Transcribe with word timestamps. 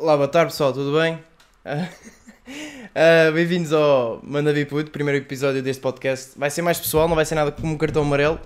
Olá, 0.00 0.16
boa 0.16 0.28
tarde 0.28 0.50
pessoal, 0.52 0.72
tudo 0.72 0.98
bem? 0.98 1.22
Uh, 1.62 3.32
Bem-vindos 3.34 3.70
ao 3.70 4.18
Manda 4.24 4.50
Puto, 4.64 4.90
primeiro 4.90 5.22
episódio 5.22 5.62
deste 5.62 5.82
podcast. 5.82 6.38
Vai 6.38 6.48
ser 6.48 6.62
mais 6.62 6.80
pessoal, 6.80 7.06
não 7.06 7.14
vai 7.14 7.26
ser 7.26 7.34
nada 7.34 7.52
como 7.52 7.74
um 7.74 7.76
cartão 7.76 8.00
amarelo. 8.00 8.40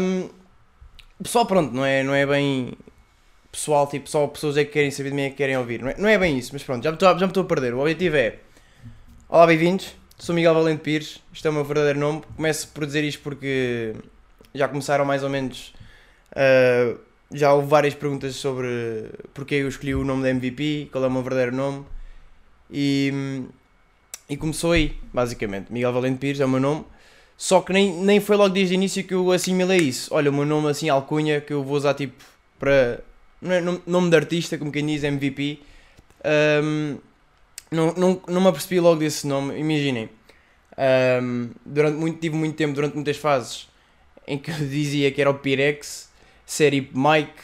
Um, 0.00 0.28
pessoal, 1.20 1.46
pronto, 1.46 1.74
não 1.74 1.84
é, 1.84 2.04
não 2.04 2.14
é 2.14 2.24
bem 2.24 2.74
pessoal, 3.50 3.88
tipo, 3.88 4.08
só 4.08 4.24
pessoas 4.28 4.56
é 4.56 4.64
que 4.64 4.70
querem 4.70 4.92
saber 4.92 5.08
de 5.08 5.16
mim 5.16 5.22
é 5.22 5.30
que 5.30 5.36
querem 5.36 5.58
ouvir. 5.58 5.82
Não 5.82 5.88
é, 5.88 5.96
não 5.98 6.08
é 6.08 6.16
bem 6.16 6.38
isso, 6.38 6.50
mas 6.52 6.62
pronto, 6.62 6.84
já 6.84 6.92
me, 6.92 6.94
estou, 7.26 7.42
a 7.42 7.46
perder. 7.46 7.74
O 7.74 7.80
objetivo 7.80 8.16
é: 8.16 8.38
Olá, 9.28 9.48
bem-vindos. 9.48 9.96
Sou 10.16 10.32
Miguel 10.32 10.54
Valente 10.54 10.82
Pires, 10.82 11.20
isto 11.32 11.48
é 11.48 11.50
o 11.50 11.54
meu 11.54 11.64
verdadeiro 11.64 11.98
nome. 11.98 12.22
Começo 12.36 12.68
por 12.68 12.86
dizer 12.86 13.02
isto 13.02 13.20
porque 13.20 13.96
já 14.54 14.68
começaram 14.68 15.04
mais 15.04 15.24
ou 15.24 15.28
menos. 15.28 15.74
Uh, 16.30 17.09
já 17.32 17.52
houve 17.54 17.68
várias 17.68 17.94
perguntas 17.94 18.34
sobre 18.36 19.10
porque 19.32 19.54
eu 19.54 19.68
escolhi 19.68 19.94
o 19.94 20.04
nome 20.04 20.22
da 20.22 20.30
MVP, 20.30 20.88
qual 20.90 21.04
é 21.04 21.06
o 21.06 21.10
meu 21.10 21.22
verdadeiro 21.22 21.54
nome. 21.54 21.84
E, 22.70 23.42
e 24.28 24.36
começou 24.36 24.72
aí, 24.72 24.96
basicamente. 25.12 25.72
Miguel 25.72 25.92
Valente 25.92 26.18
Pires 26.18 26.40
é 26.40 26.44
o 26.44 26.48
meu 26.48 26.60
nome. 26.60 26.84
Só 27.36 27.60
que 27.60 27.72
nem, 27.72 27.92
nem 27.92 28.20
foi 28.20 28.36
logo 28.36 28.50
desde 28.50 28.74
o 28.74 28.76
início 28.76 29.02
que 29.04 29.14
eu 29.14 29.30
assimilei 29.32 29.78
isso. 29.78 30.12
Olha, 30.12 30.30
o 30.30 30.34
meu 30.34 30.44
nome 30.44 30.68
assim, 30.68 30.88
alcunha, 30.88 31.40
que 31.40 31.52
eu 31.52 31.64
vou 31.64 31.76
usar 31.76 31.94
tipo 31.94 32.22
para. 32.58 33.00
É 33.42 33.60
nome 33.86 34.10
de 34.10 34.16
artista, 34.16 34.58
como 34.58 34.70
quem 34.70 34.84
diz, 34.84 35.02
MVP. 35.02 35.60
Um, 36.62 36.98
não, 37.70 37.94
não, 37.94 38.22
não 38.28 38.40
me 38.42 38.48
apercebi 38.48 38.78
logo 38.78 39.00
desse 39.00 39.26
nome. 39.26 39.58
Imaginem. 39.58 40.10
Um, 41.22 41.50
durante 41.64 41.96
muito, 41.96 42.20
tive 42.20 42.36
muito 42.36 42.56
tempo, 42.56 42.74
durante 42.74 42.94
muitas 42.94 43.16
fases, 43.16 43.68
em 44.26 44.36
que 44.36 44.50
eu 44.50 44.56
dizia 44.56 45.10
que 45.10 45.20
era 45.20 45.30
o 45.30 45.34
Pirex 45.34 46.09
série 46.50 46.90
Mike, 46.92 47.42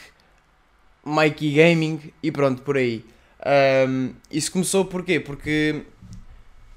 Mikey 1.05 1.53
Gaming 1.53 2.11
e 2.21 2.29
pronto, 2.29 2.61
por 2.61 2.75
aí. 2.75 3.05
Um, 3.87 4.13
isso 4.29 4.51
começou 4.51 4.83
porquê? 4.83 5.17
Porque 5.17 5.83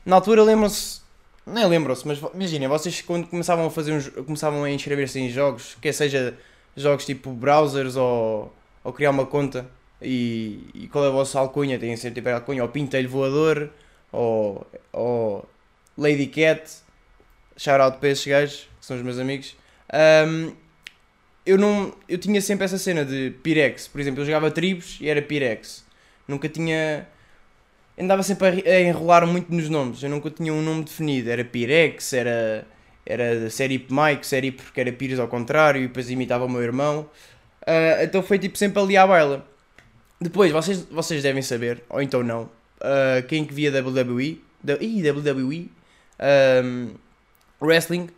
na 0.06 0.14
altura 0.14 0.44
lembram-se, 0.44 1.00
nem 1.44 1.66
lembram-se, 1.66 2.06
mas 2.06 2.20
imaginem, 2.32 2.68
vocês 2.68 3.00
quando 3.02 3.26
começavam 3.26 3.66
a 3.66 3.70
fazer 3.70 3.92
uns, 3.92 4.08
começavam 4.08 4.62
a 4.62 4.70
inscrever-se 4.70 5.18
em 5.18 5.28
jogos, 5.28 5.76
quer 5.80 5.92
seja 5.92 6.38
jogos 6.76 7.04
tipo 7.04 7.32
browsers 7.32 7.96
ou, 7.96 8.54
ou 8.84 8.92
criar 8.92 9.10
uma 9.10 9.26
conta 9.26 9.68
e, 10.00 10.68
e 10.72 10.86
qual 10.86 11.04
é 11.04 11.08
a 11.08 11.10
vossa 11.10 11.40
alcunha? 11.40 11.80
Tem 11.80 11.96
sempre 11.96 12.20
tipo 12.20 12.28
alcunha, 12.28 12.62
ou 12.62 12.68
pintelho 12.68 13.08
voador, 13.08 13.70
ou, 14.12 14.64
ou 14.92 15.48
Lady 15.98 16.28
Cat, 16.28 16.70
shout 17.56 17.80
out 17.80 17.98
para 17.98 18.10
esses 18.10 18.24
gajos, 18.24 18.68
que 18.78 18.86
são 18.86 18.96
os 18.96 19.02
meus 19.02 19.18
amigos. 19.18 19.56
Um, 19.92 20.52
eu 21.50 21.58
não. 21.58 21.92
Eu 22.08 22.18
tinha 22.18 22.40
sempre 22.40 22.64
essa 22.64 22.78
cena 22.78 23.04
de 23.04 23.34
Pirex. 23.42 23.88
Por 23.88 24.00
exemplo, 24.00 24.20
eu 24.20 24.26
jogava 24.26 24.50
tribos 24.50 24.98
e 25.00 25.08
era 25.08 25.20
Pirex. 25.20 25.84
Nunca 26.28 26.48
tinha. 26.48 27.08
Andava 27.98 28.22
sempre 28.22 28.62
a, 28.66 28.80
enrolar 28.80 29.26
muito 29.26 29.52
nos 29.52 29.68
nomes. 29.68 30.02
Eu 30.02 30.10
nunca 30.10 30.30
tinha 30.30 30.52
um 30.52 30.62
nome 30.62 30.84
definido. 30.84 31.28
Era 31.30 31.44
Pirex, 31.44 32.12
era. 32.12 32.66
Era 33.04 33.50
série 33.50 33.84
Mike, 33.90 34.24
série 34.26 34.52
porque 34.52 34.80
era 34.80 34.92
Pires 34.92 35.18
ao 35.18 35.26
contrário, 35.26 35.82
e 35.82 35.88
depois 35.88 36.08
imitava 36.10 36.44
o 36.44 36.48
meu 36.48 36.62
irmão. 36.62 37.10
Uh, 37.62 38.04
então 38.04 38.22
foi 38.22 38.38
tipo 38.38 38.56
sempre 38.56 38.80
ali 38.80 38.96
à 38.96 39.06
baila. 39.06 39.44
Depois, 40.20 40.52
vocês, 40.52 40.84
vocês 40.84 41.22
devem 41.22 41.42
saber, 41.42 41.82
ou 41.88 42.02
então 42.02 42.22
não, 42.22 42.42
uh, 42.42 43.26
quem 43.26 43.44
que 43.44 43.54
via 43.54 43.72
WWE, 43.72 44.38
da, 44.62 44.74
ih, 44.74 45.02
WWE, 45.10 45.70
um, 46.62 46.90
Wrestling, 47.60 48.08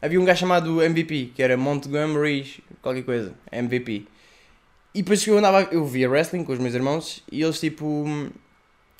havia 0.00 0.20
um 0.20 0.24
gajo 0.24 0.40
chamado 0.40 0.82
MVP, 0.82 1.32
que 1.34 1.42
era 1.42 1.56
Montgomery, 1.56 2.62
qualquer 2.80 3.02
coisa, 3.02 3.34
MVP. 3.52 4.06
E 4.94 5.02
depois 5.02 5.22
que 5.22 5.30
eu 5.30 5.38
andava, 5.38 5.68
eu 5.70 5.84
via 5.84 6.08
wrestling 6.08 6.44
com 6.44 6.52
os 6.52 6.58
meus 6.58 6.74
irmãos 6.74 7.22
e 7.30 7.42
eles 7.42 7.60
tipo. 7.60 8.04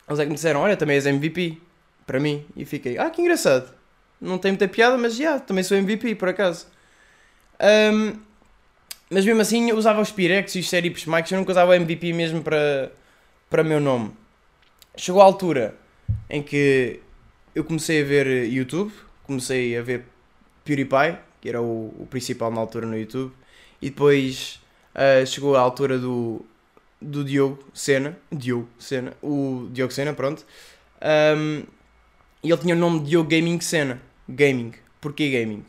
Eles 0.08 0.18
é 0.18 0.22
que 0.22 0.28
me 0.28 0.34
disseram: 0.34 0.60
Olha, 0.60 0.76
também 0.76 0.96
és 0.96 1.06
MVP 1.06 1.58
para 2.06 2.20
mim. 2.20 2.44
E 2.56 2.64
fiquei: 2.64 2.98
Ah, 2.98 3.10
que 3.10 3.22
engraçado. 3.22 3.72
Não 4.20 4.38
tem 4.38 4.52
muita 4.52 4.66
piada, 4.66 4.98
mas 4.98 5.14
já, 5.14 5.22
yeah, 5.22 5.40
também 5.40 5.62
sou 5.62 5.76
MVP 5.76 6.16
por 6.16 6.28
acaso. 6.28 6.66
Um, 7.60 8.18
mas 9.10 9.24
mesmo 9.24 9.40
assim 9.40 9.70
eu 9.70 9.76
usava 9.76 10.00
os 10.00 10.10
Pirex 10.10 10.54
e 10.54 10.58
os 10.60 10.68
Serips 10.68 11.06
Mikes, 11.06 11.32
eu 11.32 11.38
nunca 11.38 11.52
usava 11.52 11.76
MVP 11.76 12.12
mesmo 12.12 12.42
para, 12.42 12.92
para 13.48 13.64
meu 13.64 13.80
nome. 13.80 14.12
Chegou 14.96 15.22
a 15.22 15.24
altura 15.24 15.74
em 16.28 16.42
que 16.42 17.00
eu 17.54 17.64
comecei 17.64 18.02
a 18.02 18.04
ver 18.04 18.48
YouTube, 18.48 18.92
comecei 19.24 19.76
a 19.78 19.82
ver 19.82 20.04
PewDiePie, 20.68 21.18
que 21.40 21.48
era 21.48 21.62
o, 21.62 21.94
o 21.98 22.06
principal 22.10 22.50
na 22.50 22.60
altura 22.60 22.86
no 22.86 22.98
YouTube, 22.98 23.32
e 23.80 23.88
depois 23.88 24.60
uh, 24.94 25.24
chegou 25.26 25.56
a 25.56 25.60
altura 25.60 25.98
do, 25.98 26.44
do 27.00 27.24
Diogo 27.24 27.58
Sena, 27.72 28.18
Diogo 28.30 28.68
Sena, 28.78 29.14
o 29.22 29.68
Diogo 29.72 29.92
Sena, 29.92 30.12
pronto, 30.12 30.44
um, 31.36 31.62
e 32.42 32.50
ele 32.50 32.58
tinha 32.58 32.74
o 32.74 32.78
nome 32.78 33.00
de 33.00 33.10
Diogo 33.10 33.30
Gaming 33.30 33.60
Sena, 33.60 34.00
Gaming, 34.28 34.74
porquê 35.00 35.30
Gaming? 35.30 35.64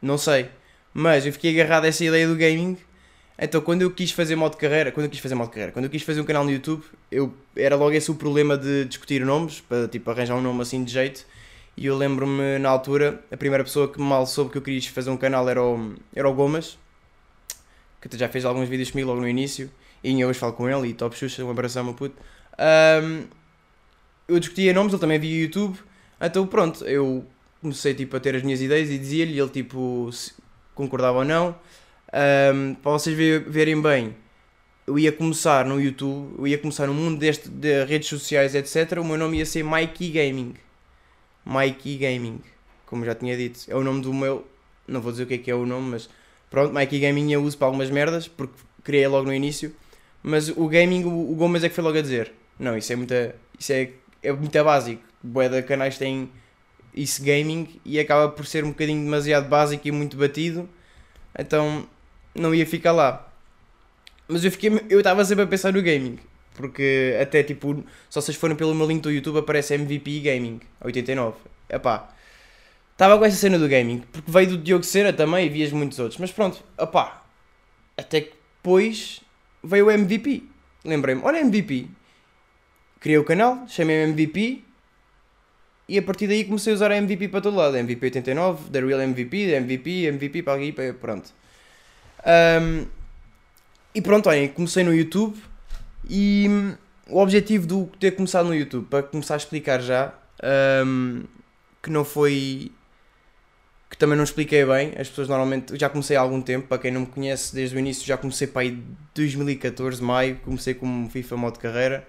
Não 0.00 0.18
sei, 0.18 0.48
mas 0.92 1.24
eu 1.24 1.32
fiquei 1.32 1.58
agarrado 1.60 1.84
a 1.84 1.88
essa 1.88 2.04
ideia 2.04 2.26
do 2.26 2.34
gaming, 2.34 2.76
então 3.38 3.60
quando 3.60 3.82
eu 3.82 3.90
quis 3.92 4.10
fazer 4.10 4.34
modo 4.34 4.52
de 4.52 4.58
carreira, 4.58 4.90
quando 4.90 5.04
eu 5.04 5.10
quis 5.10 5.20
fazer 5.20 5.36
modo 5.36 5.48
de 5.48 5.52
carreira, 5.52 5.72
quando 5.72 5.84
eu 5.84 5.90
quis 5.90 6.02
fazer 6.02 6.20
um 6.20 6.24
canal 6.24 6.42
no 6.42 6.50
YouTube, 6.50 6.82
eu, 7.10 7.32
era 7.54 7.76
logo 7.76 7.92
esse 7.92 8.10
o 8.10 8.16
problema 8.16 8.58
de 8.58 8.86
discutir 8.86 9.24
nomes, 9.24 9.60
para 9.60 9.86
tipo 9.86 10.10
arranjar 10.10 10.34
um 10.34 10.42
nome 10.42 10.62
assim 10.62 10.82
de 10.82 10.92
jeito, 10.92 11.24
e 11.76 11.86
eu 11.86 11.96
lembro-me 11.96 12.58
na 12.58 12.68
altura, 12.68 13.22
a 13.30 13.36
primeira 13.36 13.64
pessoa 13.64 13.88
que 13.88 14.00
mal 14.00 14.26
soube 14.26 14.50
que 14.50 14.58
eu 14.58 14.62
queria 14.62 14.80
fazer 14.90 15.10
um 15.10 15.16
canal 15.16 15.48
era 15.48 15.62
o, 15.62 15.94
era 16.14 16.28
o 16.28 16.34
Gomas, 16.34 16.78
que 18.00 18.16
já 18.16 18.28
fez 18.28 18.44
alguns 18.44 18.68
vídeos 18.68 18.90
comigo 18.90 19.08
logo 19.08 19.20
no 19.20 19.28
início, 19.28 19.70
e 20.02 20.10
ainda 20.10 20.26
hoje 20.26 20.38
falo 20.38 20.52
com 20.52 20.68
ele, 20.68 20.88
e 20.88 20.94
top 20.94 21.16
Xuxa, 21.16 21.44
um 21.44 21.50
abração, 21.50 21.84
meu 21.84 21.94
puto. 21.94 22.16
Um, 22.58 23.24
eu 24.28 24.38
discutia 24.38 24.72
nomes, 24.72 24.92
ele 24.92 25.00
também 25.00 25.18
via 25.18 25.42
YouTube, 25.42 25.78
então 26.20 26.46
pronto, 26.46 26.84
eu 26.84 27.24
comecei 27.60 27.94
tipo, 27.94 28.16
a 28.16 28.20
ter 28.20 28.34
as 28.36 28.42
minhas 28.42 28.60
ideias 28.60 28.90
e 28.90 28.98
dizia-lhe, 28.98 29.38
ele 29.38 29.50
tipo, 29.50 30.10
concordava 30.74 31.18
ou 31.18 31.24
não. 31.24 31.56
Um, 32.12 32.74
para 32.74 32.92
vocês 32.92 33.16
verem 33.46 33.80
bem, 33.80 34.14
eu 34.86 34.98
ia 34.98 35.12
começar 35.12 35.64
no 35.64 35.80
YouTube, 35.80 36.34
eu 36.38 36.46
ia 36.46 36.58
começar 36.58 36.86
no 36.86 36.94
mundo 36.94 37.18
deste, 37.18 37.48
de 37.48 37.84
redes 37.84 38.08
sociais, 38.08 38.54
etc. 38.54 38.98
O 38.98 39.04
meu 39.04 39.16
nome 39.16 39.38
ia 39.38 39.46
ser 39.46 39.62
Mikey 39.62 40.10
Gaming. 40.10 40.54
Mikey 41.44 41.96
Gaming, 41.98 42.40
como 42.86 43.04
já 43.04 43.14
tinha 43.14 43.36
dito. 43.36 43.60
É 43.68 43.74
o 43.74 43.82
nome 43.82 44.02
do 44.02 44.12
meu. 44.12 44.46
Não 44.86 45.00
vou 45.00 45.12
dizer 45.12 45.24
o 45.24 45.26
que 45.26 45.34
é 45.34 45.38
que 45.38 45.50
é 45.50 45.54
o 45.54 45.64
nome, 45.64 45.90
mas 45.90 46.08
pronto, 46.50 46.74
Mikey 46.74 47.00
Gaming 47.00 47.32
eu 47.32 47.42
uso 47.42 47.56
para 47.56 47.66
algumas 47.66 47.90
merdas, 47.90 48.28
porque 48.28 48.54
criei 48.82 49.06
logo 49.06 49.26
no 49.26 49.34
início. 49.34 49.74
Mas 50.22 50.48
o 50.48 50.68
gaming, 50.68 51.04
o, 51.04 51.32
o 51.32 51.34
Gomes 51.34 51.64
é 51.64 51.68
que 51.68 51.74
foi 51.74 51.82
logo 51.82 51.98
a 51.98 52.02
dizer: 52.02 52.32
Não, 52.58 52.76
isso 52.76 52.92
é 52.92 52.96
muita. 52.96 53.34
Isso 53.58 53.72
é, 53.72 53.90
é 54.22 54.32
muito 54.32 54.64
básico. 54.64 55.02
Boé 55.22 55.48
de 55.48 55.62
canais 55.62 55.98
têm 55.98 56.30
isso 56.94 57.24
gaming 57.24 57.80
e 57.84 57.98
acaba 57.98 58.28
por 58.28 58.46
ser 58.46 58.64
um 58.64 58.68
bocadinho 58.68 59.02
demasiado 59.02 59.48
básico 59.48 59.86
e 59.86 59.92
muito 59.92 60.16
batido. 60.16 60.68
Então 61.36 61.86
não 62.34 62.54
ia 62.54 62.66
ficar 62.66 62.92
lá. 62.92 63.28
Mas 64.28 64.44
eu 64.44 64.50
fiquei. 64.50 64.70
Eu 64.88 64.98
estava 64.98 65.24
sempre 65.24 65.44
a 65.44 65.46
pensar 65.46 65.72
no 65.72 65.82
gaming. 65.82 66.18
Porque 66.54 67.16
até 67.20 67.42
tipo, 67.42 67.84
se 68.10 68.14
vocês 68.14 68.36
forem 68.36 68.56
pelo 68.56 68.74
meu 68.74 68.86
link 68.86 69.02
do 69.02 69.10
YouTube 69.10 69.38
aparece 69.38 69.74
MVP 69.74 70.20
Gaming 70.20 70.60
89. 70.80 71.36
Epá. 71.68 72.08
Estava 72.92 73.18
com 73.18 73.24
essa 73.24 73.36
cena 73.36 73.58
do 73.58 73.66
gaming, 73.68 74.00
porque 74.12 74.30
veio 74.30 74.50
do 74.50 74.58
Diogo 74.58 74.84
Cera 74.84 75.12
também 75.12 75.46
e 75.46 75.48
vias 75.48 75.72
muitos 75.72 75.98
outros. 75.98 76.20
Mas 76.20 76.30
pronto, 76.30 76.62
opá. 76.78 77.24
Até 77.96 78.20
que 78.20 78.32
depois 78.56 79.20
veio 79.64 79.86
o 79.86 79.90
MVP. 79.90 80.44
Lembrei-me, 80.84 81.22
olha 81.24 81.40
MVP. 81.40 81.88
Criei 83.00 83.18
o 83.18 83.24
canal, 83.24 83.66
chamei-me 83.66 84.12
MVP 84.12 84.62
e 85.88 85.98
a 85.98 86.02
partir 86.02 86.28
daí 86.28 86.44
comecei 86.44 86.72
a 86.72 86.76
usar 86.76 86.92
a 86.92 86.96
MVP 86.96 87.28
para 87.28 87.40
todo 87.40 87.56
lado. 87.56 87.76
MVP 87.76 88.06
89, 88.06 88.70
The 88.70 88.80
Real 88.80 89.00
MVP, 89.00 89.60
MVP, 89.60 90.12
MVP 90.12 90.42
para 90.42 90.54
aqui, 90.54 90.72
pronto. 91.00 91.32
Um, 92.24 92.86
e 93.94 94.00
pronto, 94.00 94.28
olhem, 94.28 94.48
comecei 94.48 94.84
no 94.84 94.94
YouTube 94.94 95.36
e 96.08 96.46
hum, 96.48 96.74
o 97.08 97.18
objetivo 97.18 97.66
do 97.66 97.86
ter 97.98 98.12
começado 98.12 98.46
no 98.46 98.54
YouTube, 98.54 98.86
para 98.88 99.02
começar 99.02 99.34
a 99.34 99.36
explicar 99.36 99.80
já, 99.80 100.14
um, 100.86 101.24
que 101.82 101.90
não 101.90 102.04
foi. 102.04 102.72
que 103.90 103.96
também 103.96 104.16
não 104.16 104.24
expliquei 104.24 104.64
bem, 104.64 104.92
as 104.98 105.08
pessoas 105.08 105.28
normalmente. 105.28 105.78
já 105.78 105.88
comecei 105.88 106.16
há 106.16 106.20
algum 106.20 106.40
tempo, 106.40 106.68
para 106.68 106.78
quem 106.78 106.90
não 106.90 107.02
me 107.02 107.06
conhece 107.06 107.54
desde 107.54 107.76
o 107.76 107.78
início, 107.78 108.06
já 108.06 108.16
comecei 108.16 108.46
para 108.46 108.62
aí 108.62 108.82
2014, 109.14 110.02
maio, 110.02 110.36
comecei 110.44 110.74
como 110.74 111.08
FIFA 111.10 111.36
modo 111.36 111.58
carreira. 111.58 112.06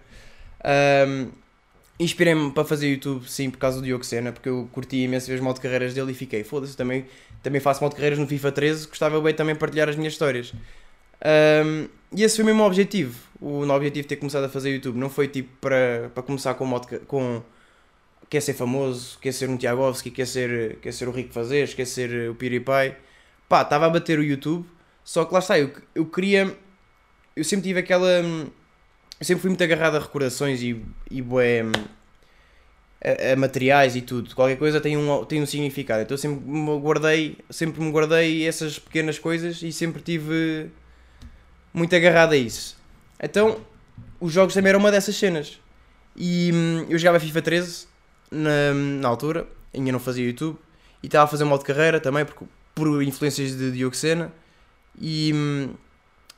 Um, 1.07 1.44
Inspirei-me 2.00 2.51
para 2.51 2.66
fazer 2.66 2.89
YouTube, 2.89 3.30
sim, 3.30 3.51
por 3.51 3.60
causa 3.60 3.80
do 3.80 3.86
Diogo 3.86 4.04
Sena, 4.04 4.31
porque 4.31 4.50
eu 4.50 4.68
curti 4.72 4.98
imenso 5.04 5.28
ver 5.28 5.36
os 5.36 5.42
modo 5.42 5.62
carreiras 5.62 5.94
dele 5.94 6.12
e 6.12 6.16
fiquei, 6.16 6.44
foda-se, 6.44 6.75
também, 6.75 7.06
também 7.44 7.62
faço 7.62 7.84
modo 7.84 7.96
carreiras 7.96 8.18
no 8.18 8.28
FIFA 8.28 8.51
13, 8.51 8.88
gostava 8.88 9.22
bem 9.22 9.34
também 9.34 9.56
partilhar 9.56 9.88
as 9.88 9.96
minhas 9.96 10.13
histórias. 10.13 10.54
Um, 11.24 11.88
e 12.16 12.24
esse 12.24 12.36
foi 12.36 12.44
o 12.44 12.46
mesmo 12.46 12.64
objetivo. 12.64 13.18
O 13.40 13.66
meu 13.66 13.75
objetivo 13.75 14.04
de 14.04 14.08
ter 14.10 14.16
começado 14.18 14.44
a 14.44 14.50
fazer 14.50 14.72
YouTube 14.72 14.98
não 14.98 15.10
foi 15.10 15.28
tipo 15.28 15.50
para, 15.60 16.12
para 16.14 16.24
começar 16.24 16.54
com 16.54 16.66
modo 16.66 16.88
com 17.08 17.42
quer 18.30 18.42
ser 18.42 18.54
famoso, 18.54 19.20
quer 19.20 19.31
ser 19.31 19.48
um 19.50 19.58
Tiagovski, 19.58 20.10
quer 20.10 20.25
ser, 20.25 20.78
quer 20.78 20.92
ser 20.92 21.08
o 21.08 21.12
Rico 21.12 21.31
Fazes, 21.34 21.74
quer 21.74 21.86
ser 21.86 22.31
o 22.31 22.36
PewDiePie. 22.36 22.96
Pá, 23.48 23.62
estava 23.62 23.86
a 23.86 23.90
bater 23.90 24.18
o 24.18 24.24
YouTube, 24.24 24.66
só 25.04 25.25
que 25.25 25.34
lá 25.34 25.40
está, 25.40 25.60
eu, 25.60 25.72
eu 25.94 26.06
queria. 26.06 26.56
Eu 27.36 27.44
sempre 27.44 27.68
tive 27.68 27.80
aquela. 27.80 28.10
eu 28.10 28.52
sempre 29.22 29.42
fui 29.42 29.50
muito 29.50 29.64
agarrado 29.64 29.98
a 29.98 30.00
recordações 30.00 30.62
e, 30.64 30.84
e 31.12 31.22
bué, 31.22 31.64
a, 33.04 33.34
a, 33.34 33.36
materiais 33.36 33.96
e 33.96 34.02
tudo. 34.02 34.34
Qualquer 34.34 34.58
coisa 34.58 34.81
tem 34.81 34.98
um, 34.98 35.25
tem 35.25 35.42
um 35.42 35.46
significado. 35.46 36.02
Então 36.02 36.16
eu 36.16 36.20
sempre 36.20 36.40
me 36.44 36.80
guardei, 36.80 37.38
sempre 37.50 37.81
me 37.81 37.92
guardei 37.92 38.48
essas 38.48 38.80
pequenas 38.80 39.20
coisas 39.20 39.62
e 39.62 39.72
sempre 39.72 40.02
tive 40.02 40.72
muito 41.74 41.96
agarrado 41.96 42.34
a 42.34 42.38
isso. 42.38 42.78
Então, 43.22 43.58
os 44.20 44.31
jogos 44.31 44.54
também 44.54 44.70
eram 44.70 44.80
uma 44.80 44.92
dessas 44.92 45.16
cenas. 45.16 45.60
E 46.16 46.52
hum, 46.54 46.86
eu 46.90 46.98
jogava 46.98 47.20
FIFA 47.20 47.42
13 47.42 47.88
na, 48.31 48.74
na 48.74 49.08
altura, 49.08 49.48
ainda 49.74 49.92
não 49.92 50.00
fazia 50.00 50.25
YouTube, 50.25 50.58
e 51.02 51.08
estava 51.08 51.25
a 51.25 51.28
fazer 51.28 51.44
um 51.44 51.48
modo 51.48 51.62
de 51.62 51.66
carreira 51.66 52.00
também, 52.00 52.24
porque, 52.25 52.46
por 52.75 53.02
influências 53.04 53.58
de 53.58 53.72
Diogo 53.72 53.96
Sena. 53.96 54.31
E 55.00 55.31
hum, 55.34 55.74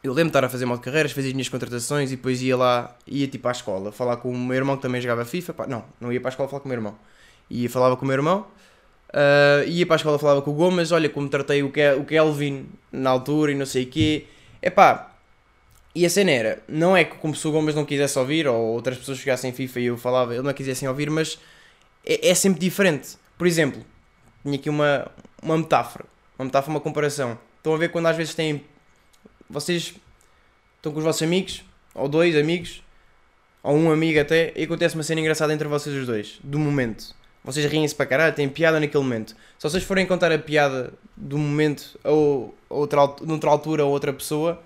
eu 0.04 0.14
lembro 0.14 0.26
de 0.26 0.30
estar 0.30 0.46
a 0.46 0.50
fazer 0.50 0.66
modo 0.66 0.80
de 0.80 0.86
carreiras, 0.86 1.12
fazia 1.12 1.30
as 1.30 1.34
minhas 1.34 1.50
contratações 1.50 2.12
e 2.12 2.16
depois 2.16 2.42
ia 2.42 2.56
lá, 2.56 2.96
ia 3.08 3.28
tipo 3.28 3.48
à 3.48 3.52
escola, 3.52 3.92
falar 3.92 4.18
com 4.18 4.32
o 4.32 4.38
meu 4.38 4.56
irmão 4.56 4.76
que 4.76 4.82
também 4.82 5.02
jogava 5.02 5.26
FIFA. 5.26 5.54
Pá, 5.54 5.68
não, 5.68 5.84
não 6.00 6.14
ia 6.14 6.22
para 6.22 6.30
a 6.30 6.32
escola 6.32 6.48
falar 6.48 6.62
com 6.62 6.68
o 6.68 6.70
meu 6.70 6.78
irmão. 6.78 6.96
Ia 7.50 7.70
falava 7.70 7.98
com 7.98 8.06
o 8.06 8.08
meu 8.08 8.16
irmão, 8.16 8.48
uh, 9.10 9.68
ia 9.68 9.86
para 9.86 9.96
a 9.96 9.98
escola 9.98 10.18
falava 10.18 10.42
com 10.42 10.52
o 10.52 10.54
Gomes, 10.54 10.92
olha 10.92 11.10
como 11.10 11.30
tratei 11.30 11.62
o, 11.62 11.68
o 12.00 12.06
Kelvin 12.06 12.68
na 12.92 13.10
altura 13.10 13.52
e 13.52 13.56
não 13.56 13.66
sei 13.66 13.84
o 13.84 13.88
quê. 13.88 14.26
É 14.62 14.70
pá, 14.70 15.15
e 15.96 16.06
a 16.06 16.10
cena 16.10 16.30
era, 16.30 16.64
não 16.68 16.96
é 16.96 17.06
que 17.06 17.16
como 17.16 17.34
se 17.34 17.48
o 17.48 17.52
Gomes 17.52 17.74
não 17.74 17.86
quisesse 17.86 18.20
ouvir, 18.20 18.46
ou 18.48 18.74
outras 18.74 18.98
pessoas 18.98 19.18
jogassem 19.18 19.54
FIFA 19.54 19.80
e 19.80 19.86
eu 19.86 19.98
falava, 19.98 20.34
ele 20.34 20.44
não 20.44 20.54
quisessem 20.54 20.90
ouvir, 20.90 21.10
mas 21.10 21.40
é, 22.06 22.30
é, 22.30 22.36
sempre 22.36 22.60
diferente. 22.60 23.18
Por 23.38 23.48
exemplo, 23.48 23.82
tinha 24.44 24.56
aqui 24.56 24.70
uma, 24.70 25.10
uma 25.42 25.58
metáfora, 25.58 26.06
uma 26.38 26.46
metáfora, 26.46 26.72
uma 26.72 26.82
comparação. 26.82 27.40
Estão 27.58 27.74
a 27.74 27.78
ver 27.78 27.90
quando 27.90 28.08
às 28.08 28.18
vezes 28.18 28.36
têm. 28.36 28.62
Vocês 29.50 29.96
estão 30.76 30.92
com 30.92 31.00
os 31.00 31.06
vossos 31.06 31.22
amigos, 31.22 31.64
ou 31.94 32.10
dois 32.10 32.36
amigos, 32.36 32.84
ou 33.64 33.78
um 33.78 33.90
amigo 33.90 34.20
até, 34.20 34.52
e 34.54 34.64
acontece 34.64 34.96
uma 34.96 35.04
cena 35.04 35.22
engraçada 35.22 35.54
entre 35.54 35.68
vocês 35.68 35.96
os 35.96 36.06
dois, 36.06 36.40
do 36.44 36.60
momento. 36.60 37.16
Vocês 37.42 37.66
riem-se 37.72 37.96
para 37.96 38.06
caralho, 38.06 38.36
têm 38.36 38.50
piada 38.50 38.82
naquele 38.82 39.02
momento. 39.02 39.30
Se 39.58 39.70
vocês 39.70 39.84
forem 39.84 40.06
contar 40.06 40.32
a 40.32 40.38
piada 40.38 40.92
do 41.16 41.38
momento 41.38 41.98
a 42.04 42.10
outra, 42.70 43.00
noutra 43.22 43.50
altura 43.50 43.86
ou 43.86 43.92
outra 43.92 44.12
pessoa 44.12 44.62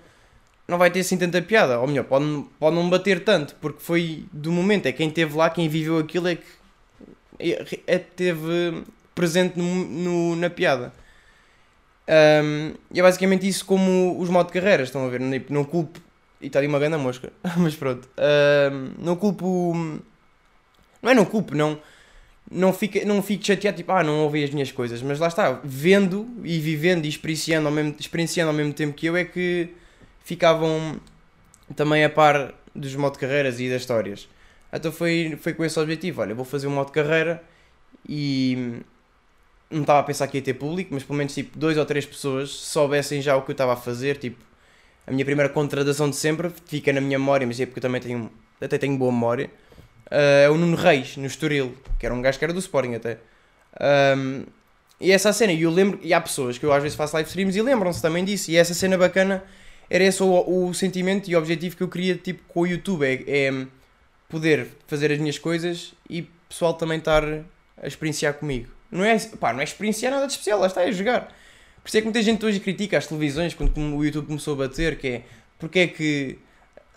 não 0.70 0.78
vai 0.78 0.90
ter 0.90 1.00
assim 1.00 1.18
tanta 1.18 1.42
piada. 1.42 1.78
Ou 1.80 1.86
melhor, 1.86 2.04
pode, 2.04 2.44
pode 2.58 2.76
não 2.76 2.88
bater 2.88 3.24
tanto, 3.24 3.56
porque 3.60 3.80
foi 3.80 4.24
do 4.32 4.52
momento. 4.52 4.86
É 4.86 4.92
quem 4.92 5.08
esteve 5.08 5.36
lá, 5.36 5.50
quem 5.50 5.68
viveu 5.68 5.98
aquilo, 5.98 6.28
é 6.28 6.36
que 6.36 6.44
é, 7.38 7.64
é, 7.86 7.98
teve 7.98 8.84
presente 9.14 9.58
no, 9.58 9.64
no 9.64 10.36
na 10.36 10.48
piada. 10.48 10.92
Um, 12.08 12.74
e 12.92 13.00
é 13.00 13.02
basicamente 13.02 13.46
isso 13.46 13.64
como 13.64 14.18
os 14.18 14.28
modos 14.28 14.52
de 14.52 14.60
carreira, 14.60 14.82
estão 14.82 15.04
a 15.04 15.08
ver? 15.08 15.20
Não, 15.20 15.40
não 15.48 15.64
culpo. 15.64 16.00
E 16.40 16.46
está 16.46 16.58
ali 16.58 16.68
uma 16.68 16.78
grande 16.78 16.96
mosca, 16.96 17.32
mas 17.58 17.74
pronto. 17.74 18.08
Um, 18.18 19.04
não 19.04 19.16
culpo. 19.16 19.74
Não 21.02 21.10
é 21.10 21.14
não 21.14 21.24
culpo, 21.24 21.54
não. 21.54 21.80
Não 22.50 22.72
fico, 22.72 22.98
não 23.06 23.22
fico 23.22 23.46
chateado, 23.46 23.76
tipo, 23.76 23.92
ah, 23.92 24.02
não 24.02 24.24
ouvi 24.24 24.42
as 24.42 24.50
minhas 24.50 24.72
coisas, 24.72 25.00
mas 25.02 25.20
lá 25.20 25.28
está, 25.28 25.60
vendo 25.62 26.28
e 26.42 26.58
vivendo 26.58 27.04
e 27.04 27.08
experienciando 27.08 27.68
ao 27.68 27.72
mesmo, 27.72 27.94
experienciando 27.98 28.50
ao 28.50 28.56
mesmo 28.56 28.72
tempo 28.72 28.92
que 28.92 29.06
eu, 29.06 29.16
é 29.16 29.24
que 29.24 29.68
ficavam 30.24 31.00
também 31.74 32.04
a 32.04 32.10
par 32.10 32.54
dos 32.74 32.94
modo 32.94 33.18
carreiras 33.18 33.60
e 33.60 33.68
das 33.68 33.82
histórias. 33.82 34.28
Então 34.72 34.92
foi, 34.92 35.36
foi 35.40 35.52
com 35.52 35.64
esse 35.64 35.78
objetivo, 35.78 36.20
olha, 36.20 36.34
vou 36.34 36.44
fazer 36.44 36.66
um 36.66 36.70
modo 36.70 36.92
carreira 36.92 37.42
e 38.08 38.82
não 39.70 39.82
estava 39.82 40.00
a 40.00 40.02
pensar 40.02 40.26
que 40.26 40.38
ia 40.38 40.42
ter 40.42 40.54
público, 40.54 40.90
mas 40.92 41.02
pelo 41.02 41.18
menos 41.18 41.34
tipo 41.34 41.58
dois 41.58 41.76
ou 41.76 41.84
três 41.84 42.06
pessoas 42.06 42.50
soubessem 42.50 43.20
já 43.20 43.36
o 43.36 43.42
que 43.42 43.50
eu 43.50 43.52
estava 43.52 43.72
a 43.72 43.76
fazer, 43.76 44.16
tipo, 44.16 44.42
a 45.06 45.10
minha 45.10 45.24
primeira 45.24 45.48
contratação 45.48 46.08
de 46.08 46.16
sempre 46.16 46.50
fica 46.66 46.92
na 46.92 47.00
minha 47.00 47.18
memória, 47.18 47.46
mas 47.46 47.58
é 47.60 47.66
porque 47.66 47.78
eu 47.78 47.82
também 47.82 48.00
tenho, 48.00 48.30
até 48.60 48.78
tenho 48.78 48.96
boa 48.96 49.12
memória, 49.12 49.50
uh, 50.06 50.44
é 50.44 50.50
o 50.50 50.56
Nuno 50.56 50.76
Reis, 50.76 51.16
no 51.16 51.26
Estoril, 51.26 51.74
que 51.98 52.06
era 52.06 52.14
um 52.14 52.22
gajo 52.22 52.38
que 52.38 52.44
era 52.44 52.52
do 52.52 52.58
Sporting 52.58 52.94
até. 52.94 53.18
Um, 54.16 54.44
e 55.00 55.12
essa 55.12 55.32
cena, 55.32 55.52
e 55.52 55.62
eu 55.62 55.70
lembro, 55.70 55.98
e 56.02 56.12
há 56.12 56.20
pessoas 56.20 56.58
que 56.58 56.66
eu 56.66 56.72
às 56.72 56.82
vezes 56.82 56.96
faço 56.96 57.14
live 57.14 57.28
streams 57.28 57.58
e 57.58 57.62
lembram-se 57.62 58.02
também 58.02 58.24
disso, 58.24 58.50
e 58.50 58.56
essa 58.56 58.74
cena 58.74 58.98
bacana 58.98 59.42
era 59.90 60.04
esse 60.04 60.22
o, 60.22 60.68
o 60.68 60.72
sentimento 60.72 61.28
e 61.28 61.34
o 61.34 61.38
objetivo 61.38 61.76
que 61.76 61.82
eu 61.82 61.88
queria 61.88 62.14
tipo, 62.14 62.42
com 62.48 62.60
o 62.60 62.66
YouTube. 62.66 63.04
É, 63.04 63.24
é 63.26 63.66
poder 64.30 64.68
fazer 64.86 65.10
as 65.10 65.18
minhas 65.18 65.38
coisas 65.38 65.92
e 66.08 66.20
o 66.20 66.26
pessoal 66.48 66.72
também 66.74 66.98
estar 66.98 67.24
a 67.24 67.86
experienciar 67.86 68.34
comigo. 68.34 68.68
Não 68.90 69.04
é, 69.04 69.18
pá, 69.18 69.52
não 69.52 69.60
é 69.60 69.64
experienciar 69.64 70.12
nada 70.12 70.26
de 70.26 70.32
especial, 70.32 70.60
lá 70.60 70.68
está, 70.68 70.82
é 70.82 70.92
jogar. 70.92 71.22
Por 71.82 71.88
isso 71.88 71.98
é 71.98 72.00
que 72.00 72.06
muita 72.06 72.22
gente 72.22 72.44
hoje 72.46 72.60
critica 72.60 72.96
as 72.96 73.06
televisões 73.06 73.54
quando 73.54 73.76
o 73.76 74.04
YouTube 74.04 74.26
começou 74.26 74.54
a 74.54 74.68
bater, 74.68 74.98
que 74.98 75.08
é 75.08 75.22
porque 75.58 75.78
é 75.80 75.86
que. 75.86 76.38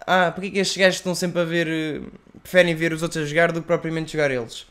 Ah, 0.06 0.31
porque 0.31 0.48
é 0.48 0.51
que 0.51 0.60
estes 0.60 0.78
gajos 0.78 0.96
estão 0.96 1.16
sempre 1.16 1.42
a 1.42 1.44
ver. 1.44 2.04
preferem 2.42 2.75
ver 2.75 2.94
os 2.94 3.01
outros 3.01 3.24
a 3.24 3.28
jogar 3.28 3.51
do 3.51 3.62
que 3.62 3.68
propriamente 3.68 4.13
jogar 4.13 4.31
eles? 4.31 4.66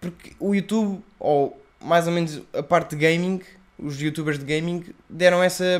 Porque 0.00 0.32
o 0.38 0.54
YouTube, 0.54 1.02
ou 1.18 1.60
mais 1.80 2.06
ou 2.06 2.12
menos 2.12 2.40
a 2.52 2.62
parte 2.62 2.94
de 2.94 3.02
gaming, 3.02 3.40
os 3.78 4.00
youtubers 4.00 4.38
de 4.38 4.44
gaming, 4.44 4.84
deram 5.08 5.42
essa 5.42 5.78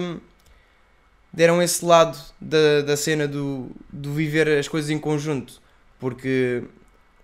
deram 1.37 1.63
esse 1.63 1.85
lado 1.85 2.19
da, 2.41 2.81
da 2.81 2.97
cena 2.97 3.29
do, 3.29 3.71
do 3.93 4.15
viver 4.15 4.49
as 4.59 4.67
coisas 4.67 4.91
em 4.91 4.99
conjunto. 4.99 5.61
Porque 6.01 6.65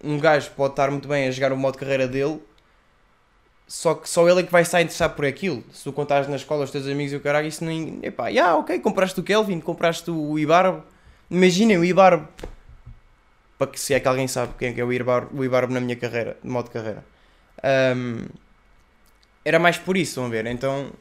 um 0.05 0.19
gajo 0.19 0.51
pode 0.51 0.75
estar 0.75 0.91
muito 0.91 1.09
bem 1.09 1.27
a 1.27 1.31
jogar 1.31 1.53
o 1.53 1.57
modo 1.57 1.73
de 1.73 1.79
carreira 1.79 2.07
dele, 2.07 2.41
só 3.67 3.95
que 3.95 4.09
só 4.09 4.29
ele 4.29 4.41
é 4.41 4.43
que 4.43 4.53
vai 4.53 4.63
estar 4.63 4.83
interessado 4.83 5.15
por 5.15 5.25
aquilo. 5.25 5.65
Se 5.73 5.85
tu 5.85 5.93
contares 5.93 6.29
na 6.29 6.37
escola 6.37 6.65
os 6.65 6.71
teus 6.71 6.87
amigos 6.87 7.15
e 7.15 7.17
o 7.17 7.21
caralho, 7.21 7.49
isso 7.49 7.65
nem. 7.65 8.01
Epá, 8.03 8.29
yeah, 8.29 8.55
ok, 8.57 8.79
compraste 8.81 9.19
o 9.19 9.23
Kelvin, 9.23 9.61
compraste 9.61 10.11
o 10.11 10.39
Ibarbo. 10.39 10.85
Imaginem 11.31 11.79
o 11.79 11.85
Ibarbo. 11.85 12.29
Para 13.57 13.69
que 13.69 13.81
se 13.81 13.95
é 13.95 14.01
que 14.01 14.07
alguém 14.07 14.29
sabe 14.29 14.53
quem 14.59 14.75
é, 14.75 14.81
é 14.81 14.85
o 14.85 14.93
Ibarbo, 14.93 15.41
o 15.41 15.45
Ibarbo 15.45 15.73
na 15.73 15.81
minha 15.81 15.97
carreira, 15.97 16.37
de 16.43 16.51
modo 16.51 16.67
de 16.67 16.73
carreira. 16.73 17.05
Um, 17.97 18.27
era 19.43 19.59
mais 19.59 19.79
por 19.79 19.97
isso, 19.97 20.21
vão 20.21 20.29
ver. 20.29 20.45
Então 20.47 20.93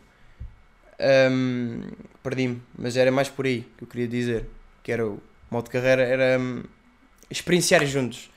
um, 1.31 1.81
perdi-me, 2.23 2.61
mas 2.77 2.95
era 2.95 3.11
mais 3.11 3.29
por 3.29 3.45
aí 3.45 3.65
que 3.77 3.83
eu 3.83 3.87
queria 3.87 4.07
dizer. 4.07 4.45
Que 4.83 4.91
era 4.91 5.05
o 5.05 5.21
modo 5.49 5.65
de 5.65 5.71
carreira, 5.71 6.03
era 6.03 6.39
um, 6.39 6.63
experienciar 7.29 7.85
juntos. 7.85 8.29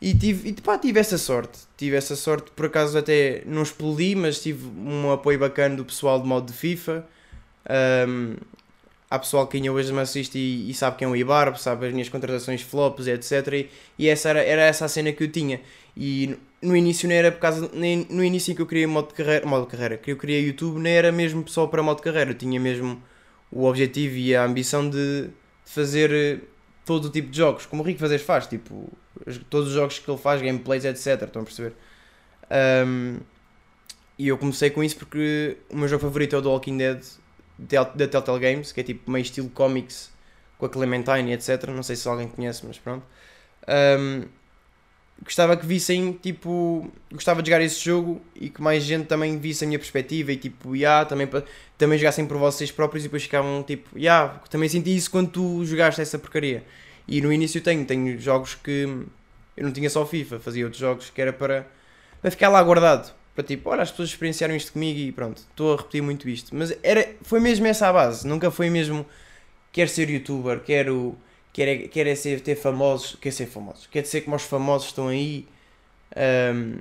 E 0.00 0.14
tive, 0.14 0.48
e, 0.48 0.52
pá, 0.52 0.76
tive 0.78 0.98
essa 0.98 1.16
sorte. 1.16 1.60
Tive 1.76 1.96
essa 1.96 2.16
sorte, 2.16 2.50
por 2.56 2.66
acaso 2.66 2.98
até 2.98 3.42
não 3.46 3.62
explodi, 3.62 4.14
mas 4.14 4.42
tive 4.42 4.66
um 4.66 5.12
apoio 5.12 5.38
bacana 5.38 5.76
do 5.76 5.84
pessoal 5.84 6.18
do 6.18 6.26
modo 6.26 6.46
de 6.46 6.52
FIFA. 6.52 7.06
Um, 8.08 8.36
há 9.12 9.18
pessoal 9.18 9.46
que 9.46 9.58
ainda 9.58 9.70
hoje 9.70 9.92
me 9.92 10.00
assiste 10.00 10.38
e, 10.38 10.70
e, 10.70 10.74
sabe 10.74 10.96
quem 10.96 11.06
é 11.06 11.10
o 11.10 11.14
Ibarbo, 11.14 11.58
sabe 11.58 11.86
as 11.86 11.92
minhas 11.92 12.08
contratações 12.08 12.62
flops, 12.62 13.06
etc. 13.06 13.46
E, 13.52 13.70
e, 13.98 14.08
essa 14.08 14.30
era, 14.30 14.42
era 14.42 14.62
essa 14.62 14.86
a 14.86 14.88
cena 14.88 15.12
que 15.12 15.22
eu 15.22 15.30
tinha. 15.30 15.60
E 15.94 16.34
no 16.62 16.74
início 16.74 17.06
não 17.06 17.14
era 17.14 17.30
por 17.30 17.38
causa. 17.38 17.70
Nem, 17.74 18.06
no 18.08 18.24
início 18.24 18.54
que 18.54 18.62
eu 18.62 18.66
queria 18.66 18.88
modo 18.88 19.08
de 19.08 19.14
carreira. 19.14 19.46
Modo 19.46 19.66
de 19.66 19.70
carreira, 19.70 19.98
que 19.98 20.12
eu 20.12 20.16
queria 20.16 20.40
YouTube, 20.40 20.78
não 20.78 20.88
era 20.88 21.12
mesmo 21.12 21.46
só 21.46 21.66
para 21.66 21.82
modo 21.82 21.98
de 21.98 22.04
carreira. 22.04 22.30
Eu 22.30 22.34
tinha 22.34 22.58
mesmo 22.58 23.02
o 23.50 23.66
objetivo 23.66 24.16
e 24.16 24.34
a 24.34 24.44
ambição 24.44 24.88
de, 24.88 25.26
de 25.26 25.30
fazer 25.66 26.10
eh, 26.10 26.38
todo 26.86 27.04
o 27.06 27.10
tipo 27.10 27.28
de 27.28 27.36
jogos, 27.36 27.66
como 27.66 27.82
o 27.82 27.86
Rico 27.86 28.00
Fazer 28.00 28.18
faz, 28.18 28.46
tipo, 28.46 28.90
todos 29.50 29.68
os 29.68 29.74
jogos 29.74 29.98
que 29.98 30.10
ele 30.10 30.18
faz, 30.18 30.40
gameplays, 30.40 30.86
etc. 30.86 31.22
Estão 31.24 31.42
a 31.42 31.44
perceber? 31.44 31.74
Um, 32.86 33.18
e 34.18 34.28
eu 34.28 34.38
comecei 34.38 34.70
com 34.70 34.82
isso 34.82 34.96
porque 34.96 35.58
o 35.68 35.76
meu 35.76 35.86
jogo 35.86 36.02
favorito 36.02 36.34
é 36.34 36.38
o 36.38 36.42
The 36.42 36.48
Walking 36.48 36.78
Dead 36.78 37.02
da 37.68 38.08
Telltale 38.08 38.40
Games, 38.40 38.72
que 38.72 38.80
é 38.80 38.84
tipo 38.84 39.10
meio 39.10 39.22
estilo 39.22 39.48
comics 39.50 40.10
com 40.58 40.66
a 40.66 40.68
Clementine, 40.68 41.32
etc. 41.32 41.68
Não 41.68 41.82
sei 41.82 41.96
se 41.96 42.08
alguém 42.08 42.28
conhece, 42.28 42.64
mas 42.66 42.78
pronto. 42.78 43.04
Um, 43.68 44.24
gostava 45.24 45.56
que 45.56 45.64
vissem, 45.64 46.12
tipo, 46.12 46.90
gostava 47.12 47.42
de 47.42 47.50
jogar 47.50 47.62
esse 47.62 47.82
jogo 47.84 48.20
e 48.34 48.50
que 48.50 48.60
mais 48.60 48.82
gente 48.82 49.06
também 49.06 49.38
visse 49.38 49.64
a 49.64 49.66
minha 49.66 49.78
perspectiva 49.78 50.32
e 50.32 50.36
tipo, 50.36 50.74
yeah, 50.74 51.04
também, 51.04 51.28
também 51.78 51.98
jogassem 51.98 52.26
por 52.26 52.36
vocês 52.36 52.70
próprios 52.70 53.04
e 53.04 53.08
depois 53.08 53.22
ficavam 53.22 53.62
tipo, 53.62 53.98
yeah, 53.98 54.40
também 54.50 54.68
senti 54.68 54.94
isso 54.94 55.10
quando 55.10 55.30
tu 55.30 55.64
jogaste 55.64 56.00
essa 56.00 56.18
porcaria. 56.18 56.64
E 57.06 57.20
no 57.20 57.32
início 57.32 57.60
tenho, 57.60 57.84
tenho 57.84 58.18
jogos 58.18 58.54
que 58.54 58.88
eu 59.56 59.64
não 59.64 59.72
tinha 59.72 59.90
só 59.90 60.06
FIFA, 60.06 60.40
fazia 60.40 60.64
outros 60.64 60.80
jogos 60.80 61.10
que 61.10 61.20
era 61.20 61.32
para, 61.32 61.66
para 62.20 62.30
ficar 62.30 62.48
lá 62.48 62.62
guardado. 62.62 63.12
Para 63.34 63.44
tipo, 63.44 63.70
olha, 63.70 63.82
as 63.82 63.90
pessoas 63.90 64.10
experienciaram 64.10 64.54
isto 64.54 64.72
comigo 64.72 64.98
e 64.98 65.10
pronto, 65.10 65.38
estou 65.38 65.74
a 65.74 65.76
repetir 65.76 66.02
muito 66.02 66.28
isto. 66.28 66.54
Mas 66.54 66.76
era, 66.82 67.14
foi 67.22 67.40
mesmo 67.40 67.66
essa 67.66 67.88
a 67.88 67.92
base, 67.92 68.26
nunca 68.26 68.50
foi 68.50 68.68
mesmo 68.68 69.06
quero 69.72 69.88
ser 69.88 70.10
youtuber, 70.10 70.60
quero 70.60 71.16
quer, 71.52 71.88
quer 71.88 72.06
é 72.06 72.14
ser, 72.14 72.40
ter 72.40 72.56
famosos, 72.56 73.16
quer 73.20 73.32
ser 73.32 73.46
famosos, 73.46 73.86
quer 73.86 74.04
ser 74.06 74.22
como 74.22 74.36
os 74.36 74.42
famosos 74.42 74.88
estão 74.88 75.08
aí. 75.08 75.46
Um, 76.16 76.78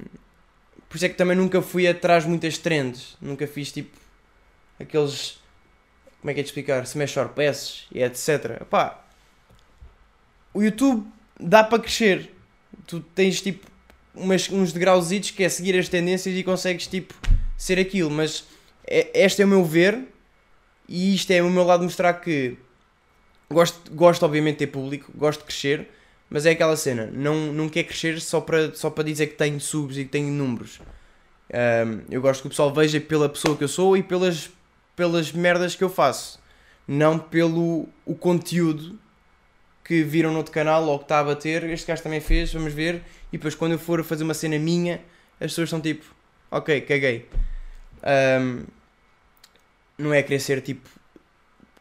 por 0.88 0.98
isso 0.98 1.06
é 1.06 1.10
que 1.10 1.16
também 1.16 1.38
nunca 1.38 1.62
fui 1.62 1.88
atrás 1.88 2.26
muitas 2.26 2.58
trends, 2.58 3.18
nunca 3.22 3.48
fiz 3.48 3.72
tipo 3.72 3.98
aqueles, 4.80 5.40
como 6.20 6.32
é 6.32 6.34
que 6.34 6.40
é 6.40 6.44
de 6.44 6.50
explicar, 6.50 6.84
smash 6.84 7.18
or 7.18 7.30
passes 7.30 7.88
e 7.92 8.02
etc. 8.02 8.64
Pá, 8.66 9.04
o 10.54 10.62
YouTube 10.62 11.08
dá 11.40 11.64
para 11.64 11.80
crescer, 11.80 12.34
tu 12.86 13.00
tens 13.00 13.42
tipo 13.42 13.68
umas, 14.14 14.50
uns 14.50 14.74
degrauzitos 14.74 15.32
que 15.32 15.44
é 15.44 15.50
seguir 15.50 15.78
as 15.78 15.90
tendências 15.90 16.36
e 16.36 16.44
consegues 16.44 16.88
tipo 16.88 17.14
ser 17.58 17.80
aquilo, 17.80 18.10
mas 18.10 18.46
é, 18.88 19.24
este 19.26 19.42
é 19.42 19.46
o 19.46 19.48
meu 19.48 19.64
ver 19.64 20.08
e 20.88 21.16
isto 21.16 21.32
é 21.32 21.42
o 21.42 21.50
meu 21.50 21.64
lado 21.64 21.84
mostrar 21.84 22.14
que 22.16 22.58
Gosto, 23.52 23.94
gosto 23.94 24.24
obviamente 24.24 24.54
de 24.54 24.60
ter 24.60 24.68
público, 24.68 25.12
gosto 25.14 25.42
de 25.42 25.46
crescer, 25.46 25.88
mas 26.30 26.46
é 26.46 26.52
aquela 26.52 26.78
cena, 26.78 27.10
não, 27.12 27.52
não 27.52 27.68
quer 27.68 27.84
crescer 27.84 28.22
só 28.22 28.40
para, 28.40 28.74
só 28.74 28.90
para 28.90 29.04
dizer 29.04 29.28
que 29.28 29.36
tenho 29.36 29.60
subs 29.60 29.98
e 29.98 30.06
que 30.06 30.10
tenho 30.10 30.32
números. 30.32 30.80
Um, 31.54 32.02
eu 32.10 32.22
gosto 32.22 32.42
que 32.42 32.48
o 32.48 32.50
pessoal 32.50 32.74
veja 32.74 33.00
pela 33.02 33.28
pessoa 33.28 33.58
que 33.58 33.64
eu 33.64 33.68
sou 33.68 33.98
e 33.98 34.02
pelas, 34.02 34.50
pelas 34.96 35.34
merdas 35.34 35.76
que 35.76 35.84
eu 35.84 35.90
faço, 35.90 36.40
não 36.88 37.20
pelo 37.20 37.90
o 38.06 38.16
conteúdo 38.16 38.98
que 39.84 40.04
viram 40.04 40.32
no 40.32 40.38
outro 40.38 40.52
canal 40.52 40.86
ou 40.86 40.98
que 40.98 41.06
está 41.06 41.20
a 41.20 41.24
bater. 41.24 41.64
Este 41.66 41.88
gajo 41.88 42.04
também 42.04 42.20
fez, 42.20 42.54
vamos 42.54 42.74
ver. 42.74 43.02
E 43.32 43.38
depois, 43.38 43.56
quando 43.56 43.74
eu 43.74 43.80
for 43.80 44.04
fazer 44.04 44.24
uma 44.24 44.34
cena 44.34 44.58
minha, 44.60 45.02
as 45.40 45.52
pessoas 45.52 45.68
estão 45.68 45.82
tipo, 45.82 46.06
ok, 46.50 46.82
caguei. 46.82 47.28
Um, 48.04 48.64
não 49.98 50.14
é 50.14 50.24
querer 50.24 50.40
ser 50.40 50.62
tipo 50.62 50.90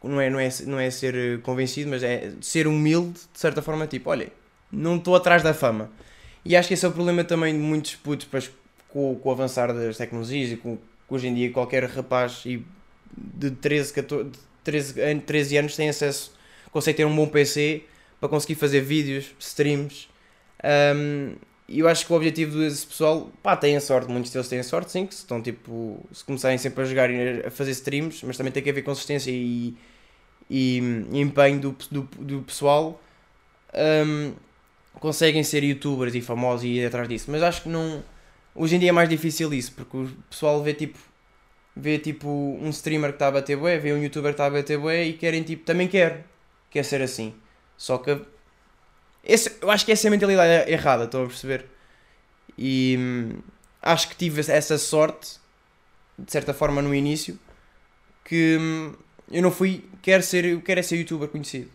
não 0.03 0.19
é, 0.19 0.29
não 0.29 0.39
é, 0.39 0.49
não 0.65 0.79
é 0.79 0.89
ser 0.89 1.15
eh, 1.15 1.37
convencido, 1.43 1.89
mas 1.89 2.01
é 2.01 2.31
ser 2.41 2.67
humilde, 2.67 3.19
de 3.31 3.39
certa 3.39 3.61
forma, 3.61 3.85
tipo, 3.85 4.09
olha, 4.09 4.31
não 4.71 4.97
estou 4.97 5.15
atrás 5.15 5.43
da 5.43 5.53
fama. 5.53 5.89
E 6.43 6.55
acho 6.55 6.67
que 6.67 6.73
esse 6.73 6.85
é 6.85 6.89
o 6.89 6.91
problema 6.91 7.23
também 7.23 7.53
de 7.53 7.59
muitos 7.59 7.95
putos, 7.95 8.27
pois, 8.29 8.51
com, 8.89 9.15
com 9.15 9.29
o 9.29 9.31
avançar 9.31 9.73
das 9.73 9.97
tecnologias 9.97 10.51
e 10.51 10.57
com, 10.57 10.77
hoje 11.09 11.27
em 11.27 11.33
dia 11.35 11.51
qualquer 11.51 11.83
rapaz 11.85 12.43
e 12.45 12.65
de 13.15 13.51
13, 13.51 13.93
14, 13.93 14.29
de 14.29 14.39
13, 14.63 15.21
13 15.21 15.57
anos 15.57 15.75
tem 15.75 15.89
acesso, 15.89 16.33
consegue 16.71 16.97
ter 16.97 17.05
um 17.05 17.15
bom 17.15 17.27
PC 17.27 17.83
para 18.21 18.29
conseguir 18.29 18.55
fazer 18.55 18.81
vídeos, 18.81 19.33
streams. 19.39 20.07
Um, 20.63 21.33
e 21.67 21.79
eu 21.79 21.87
acho 21.87 22.05
que 22.05 22.13
o 22.13 22.15
objetivo 22.15 22.59
desse 22.59 22.85
pessoal, 22.85 23.31
pá, 23.41 23.57
têm 23.57 23.79
sorte, 23.79 24.11
muitos 24.11 24.31
deles 24.31 24.47
têm 24.47 24.61
sorte, 24.61 24.91
sim, 24.91 25.07
que 25.07 25.13
estão 25.13 25.41
tipo, 25.41 26.05
se 26.11 26.23
começarem 26.23 26.57
sempre 26.57 26.83
a 26.83 26.85
jogar 26.85 27.09
e 27.09 27.45
a 27.45 27.49
fazer 27.49 27.71
streams, 27.71 28.23
mas 28.25 28.37
também 28.37 28.51
tem 28.51 28.61
que 28.61 28.69
haver 28.69 28.83
consistência 28.83 29.31
e, 29.31 29.75
e, 30.49 31.07
e 31.11 31.19
empenho 31.19 31.59
do, 31.59 31.77
do, 31.89 32.01
do 32.19 32.41
pessoal, 32.43 33.01
um, 33.73 34.33
conseguem 34.99 35.43
ser 35.43 35.63
youtubers 35.63 36.13
e 36.13 36.21
famosos 36.21 36.65
e 36.65 36.67
ir 36.67 36.85
atrás 36.85 37.07
disso. 37.07 37.31
Mas 37.31 37.41
acho 37.41 37.63
que 37.63 37.69
não. 37.69 38.03
Hoje 38.53 38.75
em 38.75 38.79
dia 38.79 38.89
é 38.89 38.91
mais 38.91 39.09
difícil 39.09 39.51
isso, 39.53 39.71
porque 39.73 39.97
o 39.97 40.09
pessoal 40.29 40.61
vê 40.61 40.73
tipo. 40.73 40.99
Vê 41.73 41.97
tipo 41.97 42.27
um 42.29 42.69
streamer 42.69 43.11
que 43.11 43.15
está 43.15 43.29
a 43.29 43.31
bater 43.31 43.55
bué, 43.55 43.77
vê 43.79 43.93
um 43.93 44.03
youtuber 44.03 44.31
que 44.31 44.33
está 44.33 44.45
a 44.47 44.49
bater 44.49 44.77
bué 44.77 45.05
e 45.05 45.13
querem 45.13 45.41
tipo, 45.41 45.63
também 45.63 45.87
quer, 45.87 46.25
quer 46.69 46.83
ser 46.83 47.01
assim. 47.01 47.33
Só 47.81 47.97
que 47.97 48.15
esse, 49.23 49.57
eu 49.59 49.71
acho 49.71 49.83
que 49.83 49.91
essa 49.91 50.05
é 50.05 50.09
a 50.09 50.11
mentalidade 50.11 50.71
errada, 50.71 51.05
estão 51.05 51.23
a 51.23 51.25
perceber? 51.25 51.65
E 52.55 52.95
hum, 52.99 53.39
acho 53.81 54.07
que 54.07 54.15
tive 54.15 54.39
essa 54.39 54.77
sorte, 54.77 55.39
de 56.15 56.31
certa 56.31 56.53
forma, 56.53 56.79
no 56.79 56.93
início, 56.93 57.39
que 58.23 58.55
hum, 58.61 58.93
eu 59.31 59.41
não 59.41 59.49
fui, 59.49 59.83
quero 59.99 60.21
ser, 60.21 60.61
quero 60.61 60.79
é 60.79 60.83
ser 60.83 60.97
youtuber 60.97 61.27
conhecido. 61.27 61.71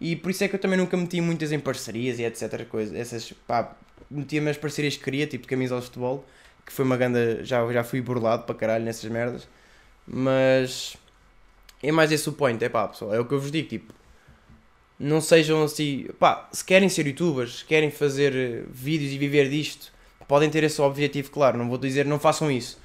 E 0.00 0.16
por 0.16 0.32
isso 0.32 0.42
é 0.42 0.48
que 0.48 0.56
eu 0.56 0.60
também 0.60 0.76
nunca 0.76 0.96
meti 0.96 1.20
muitas 1.20 1.52
em 1.52 1.60
parcerias 1.60 2.18
e 2.18 2.24
etc. 2.24 2.66
Coisa, 2.66 2.98
essas, 2.98 3.32
pá, 3.46 3.76
metia 4.10 4.42
as 4.50 4.56
parcerias 4.56 4.96
que 4.96 5.04
queria, 5.04 5.24
tipo 5.24 5.42
de 5.42 5.48
camisola 5.48 5.80
de 5.80 5.86
futebol, 5.86 6.26
que 6.66 6.72
foi 6.72 6.84
uma 6.84 6.96
ganda, 6.96 7.44
já, 7.44 7.72
já 7.72 7.84
fui 7.84 8.00
burlado 8.00 8.42
para 8.42 8.56
caralho 8.56 8.84
nessas 8.84 9.08
merdas. 9.08 9.46
Mas 10.04 10.96
é 11.80 11.92
mais 11.92 12.10
esse 12.10 12.28
o 12.28 12.32
point, 12.32 12.62
é 12.64 12.68
pá, 12.68 12.88
pessoal, 12.88 13.14
é 13.14 13.20
o 13.20 13.24
que 13.24 13.34
eu 13.34 13.40
vos 13.40 13.52
digo, 13.52 13.68
tipo, 13.68 13.94
não 15.04 15.20
sejam 15.20 15.62
assim, 15.62 16.06
pá, 16.18 16.48
se 16.52 16.64
querem 16.64 16.88
ser 16.88 17.06
youtubers, 17.06 17.62
querem 17.62 17.90
fazer 17.90 18.34
eh, 18.34 18.62
vídeos 18.70 19.12
e 19.12 19.18
viver 19.18 19.48
disto, 19.50 19.92
podem 20.26 20.48
ter 20.48 20.64
esse 20.64 20.80
objetivo, 20.80 21.30
claro, 21.30 21.58
não 21.58 21.68
vou 21.68 21.76
dizer 21.78 22.06
não 22.06 22.18
façam 22.18 22.50
isso, 22.50 22.80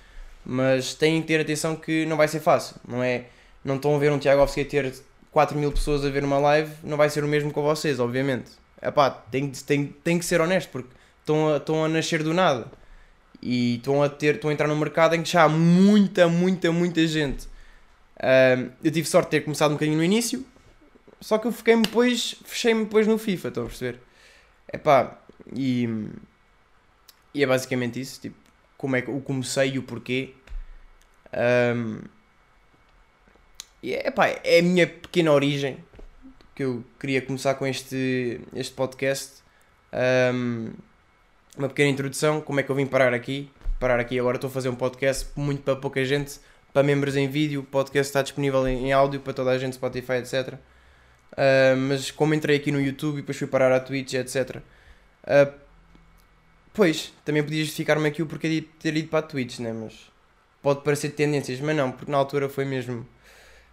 mas 0.46 0.94
têm 0.94 1.22
que 1.22 1.28
ter 1.28 1.40
atenção 1.40 1.76
que 1.76 2.06
não 2.06 2.18
vai 2.18 2.28
ser 2.28 2.42
fácil, 2.42 2.76
não 2.88 3.02
é 3.02 3.26
não 3.64 3.76
estão 3.76 3.96
a 3.96 4.00
ver 4.00 4.12
um 4.12 4.20
Tiago 4.20 4.42
Ofsky 4.42 4.66
ter 4.66 4.94
4 5.32 5.58
mil 5.58 5.72
pessoas 5.72 6.06
a 6.06 6.10
ver 6.10 6.24
uma 6.24 6.40
live, 6.40 6.72
não 6.84 6.98
vai 6.98 7.10
ser 7.10 7.24
o 7.24 7.28
mesmo 7.28 7.52
com 7.52 7.62
vocês, 7.62 8.00
obviamente. 8.00 8.52
Epá, 8.82 9.10
tem, 9.10 9.50
tem, 9.50 9.86
tem 10.04 10.18
que 10.18 10.26
ser 10.26 10.42
honesto, 10.42 10.70
porque 10.70 10.90
estão 11.20 11.54
a, 11.54 11.58
estão 11.58 11.84
a 11.84 11.90
nascer 11.90 12.24
do 12.24 12.34
nada. 12.34 12.68
E 13.42 13.76
estão 13.76 14.02
a, 14.02 14.10
ter, 14.10 14.36
estão 14.36 14.50
a 14.50 14.54
entrar 14.54 14.68
num 14.68 14.78
mercado 14.78 15.16
em 15.16 15.22
que 15.22 15.30
já 15.30 15.44
há 15.44 15.50
muita, 15.50 16.28
muita, 16.28 16.72
muita 16.72 17.06
gente. 17.06 17.48
Um, 18.22 18.70
eu 18.84 18.92
tive 18.92 19.08
sorte 19.08 19.28
de 19.28 19.32
ter 19.32 19.42
começado 19.42 19.72
um 19.72 19.76
bocadinho 19.76 19.98
no 19.98 20.04
início, 20.04 20.46
só 21.22 21.38
que 21.38 21.48
eu 21.48 21.52
fiquei-me 21.52 21.82
depois, 21.82 22.36
fechei-me 22.46 22.86
depois 22.86 23.06
no 23.08 23.18
FIFA, 23.18 23.48
estão 23.50 23.64
a 23.64 23.66
perceber? 23.68 24.00
Epá, 24.72 25.20
e, 25.56 25.88
e 27.34 27.44
é 27.44 27.48
basicamente 27.48 28.00
isso, 28.00 28.22
tipo, 28.22 28.36
como 28.78 28.96
é 28.96 29.02
que 29.02 29.12
o 29.12 29.20
comecei 29.20 29.72
e 29.74 29.80
o 29.80 29.84
porquê. 29.84 30.34
Um, 31.34 32.02
e 33.84 33.94
é, 33.94 34.10
pá, 34.12 34.28
é 34.28 34.60
a 34.60 34.64
minha 34.64 34.88
pequena 34.88 35.32
origem 35.32 35.78
que 36.56 36.64
eu 36.64 36.84
queria 37.00 37.22
começar 37.22 37.56
com 37.56 37.68
este, 37.68 38.42
este 38.54 38.74
podcast. 38.74 39.42
Um, 40.34 40.72
uma 41.58 41.68
pequena 41.68 41.90
introdução, 41.90 42.42
como 42.42 42.60
é 42.60 42.64
que 42.64 42.70
eu 42.70 42.76
vim 42.76 42.86
parar 42.86 43.14
aqui. 43.14 43.52
Parar 43.80 44.00
aqui 44.00 44.20
agora 44.20 44.38
estou 44.38 44.50
a 44.50 44.52
fazer 44.52 44.70
um 44.70 44.76
podcast 44.76 45.28
muito 45.36 45.64
para 45.64 45.76
pouca 45.76 46.04
gente, 46.04 46.40
para 46.74 46.84
membros 46.84 47.16
em 47.16 47.28
vídeo. 47.28 47.62
O 47.62 47.64
podcast 47.64 48.10
está 48.10 48.22
disponível 48.22 48.68
em, 48.68 48.88
em 48.88 48.94
áudio 48.94 49.20
para 49.20 49.34
toda 49.34 49.52
a 49.52 49.58
gente, 49.58 49.76
Spotify, 49.76 50.14
etc. 50.14 50.58
Uh, 51.40 51.78
mas 51.78 52.12
como 52.12 52.34
entrei 52.34 52.58
aqui 52.58 52.70
no 52.70 52.82
YouTube 52.82 53.20
e 53.20 53.22
depois 53.22 53.38
fui 53.38 53.48
parar 53.48 53.72
à 53.72 53.80
Twitch, 53.80 54.14
etc. 54.16 54.58
Uh, 55.24 55.54
pois, 56.74 57.14
também 57.24 57.42
podia 57.42 57.64
justificar-me 57.64 58.10
aqui 58.10 58.22
o 58.22 58.26
porquê 58.26 58.50
de 58.50 58.62
ter 58.62 58.98
ido 58.98 59.08
para 59.08 59.20
a 59.20 59.22
Twitch, 59.22 59.60
né? 59.60 59.72
Mas 59.72 59.94
pode 60.62 60.82
parecer 60.82 61.12
tendências, 61.12 61.62
mas 61.62 61.76
não, 61.76 61.94
porque 61.94 62.12
na 62.12 62.18
altura 62.18 62.50
foi 62.50 62.66
mesmo 62.66 63.08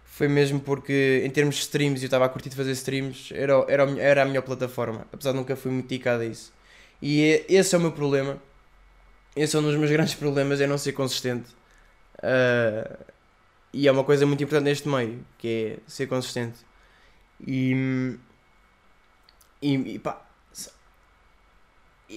foi 0.05 0.27
mesmo 0.27 0.59
porque, 0.59 1.21
em 1.23 1.29
termos 1.29 1.55
de 1.55 1.61
streams, 1.61 2.01
eu 2.01 2.07
estava 2.07 2.25
a 2.25 2.29
curtir 2.29 2.49
de 2.49 2.55
fazer 2.55 2.71
streams, 2.71 3.31
era, 3.35 3.53
era, 3.67 3.83
era 3.99 4.21
a 4.23 4.25
melhor 4.25 4.41
plataforma, 4.41 5.05
apesar 5.13 5.31
de 5.31 5.37
nunca 5.37 5.55
fui 5.55 5.71
muito 5.71 5.87
dedicado 5.87 6.23
a 6.23 6.25
isso. 6.25 6.51
E 6.99 7.23
é, 7.23 7.45
esse 7.47 7.75
é 7.75 7.77
o 7.77 7.81
meu 7.81 7.91
problema. 7.91 8.41
Esse 9.35 9.55
é 9.55 9.59
um 9.59 9.61
dos 9.61 9.75
meus 9.75 9.91
grandes 9.91 10.15
problemas, 10.15 10.59
é 10.59 10.65
não 10.65 10.77
ser 10.77 10.93
consistente. 10.93 11.49
Uh, 12.17 12.97
e 13.71 13.87
é 13.87 13.91
uma 13.91 14.03
coisa 14.03 14.25
muito 14.25 14.43
importante 14.43 14.65
neste 14.65 14.87
meio, 14.89 15.23
que 15.37 15.47
é 15.47 15.77
ser 15.87 16.07
consistente. 16.07 16.66
E, 17.45 18.17
e, 19.61 19.73
e 19.73 19.99
pá, 19.99 20.21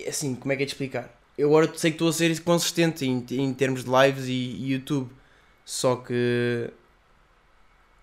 assim, 0.09 0.35
como 0.35 0.53
é 0.53 0.57
que 0.57 0.63
é 0.63 0.67
de 0.67 0.73
explicar? 0.73 1.11
Eu 1.37 1.49
agora 1.49 1.71
sei 1.75 1.91
que 1.91 1.97
estou 1.97 2.09
a 2.09 2.13
ser 2.13 2.39
consistente 2.43 3.05
em, 3.07 3.25
em 3.31 3.55
termos 3.55 3.85
de 3.85 3.91
lives 3.91 4.27
e, 4.27 4.33
e 4.33 4.73
YouTube, 4.73 5.11
só 5.65 5.97
que 5.97 6.71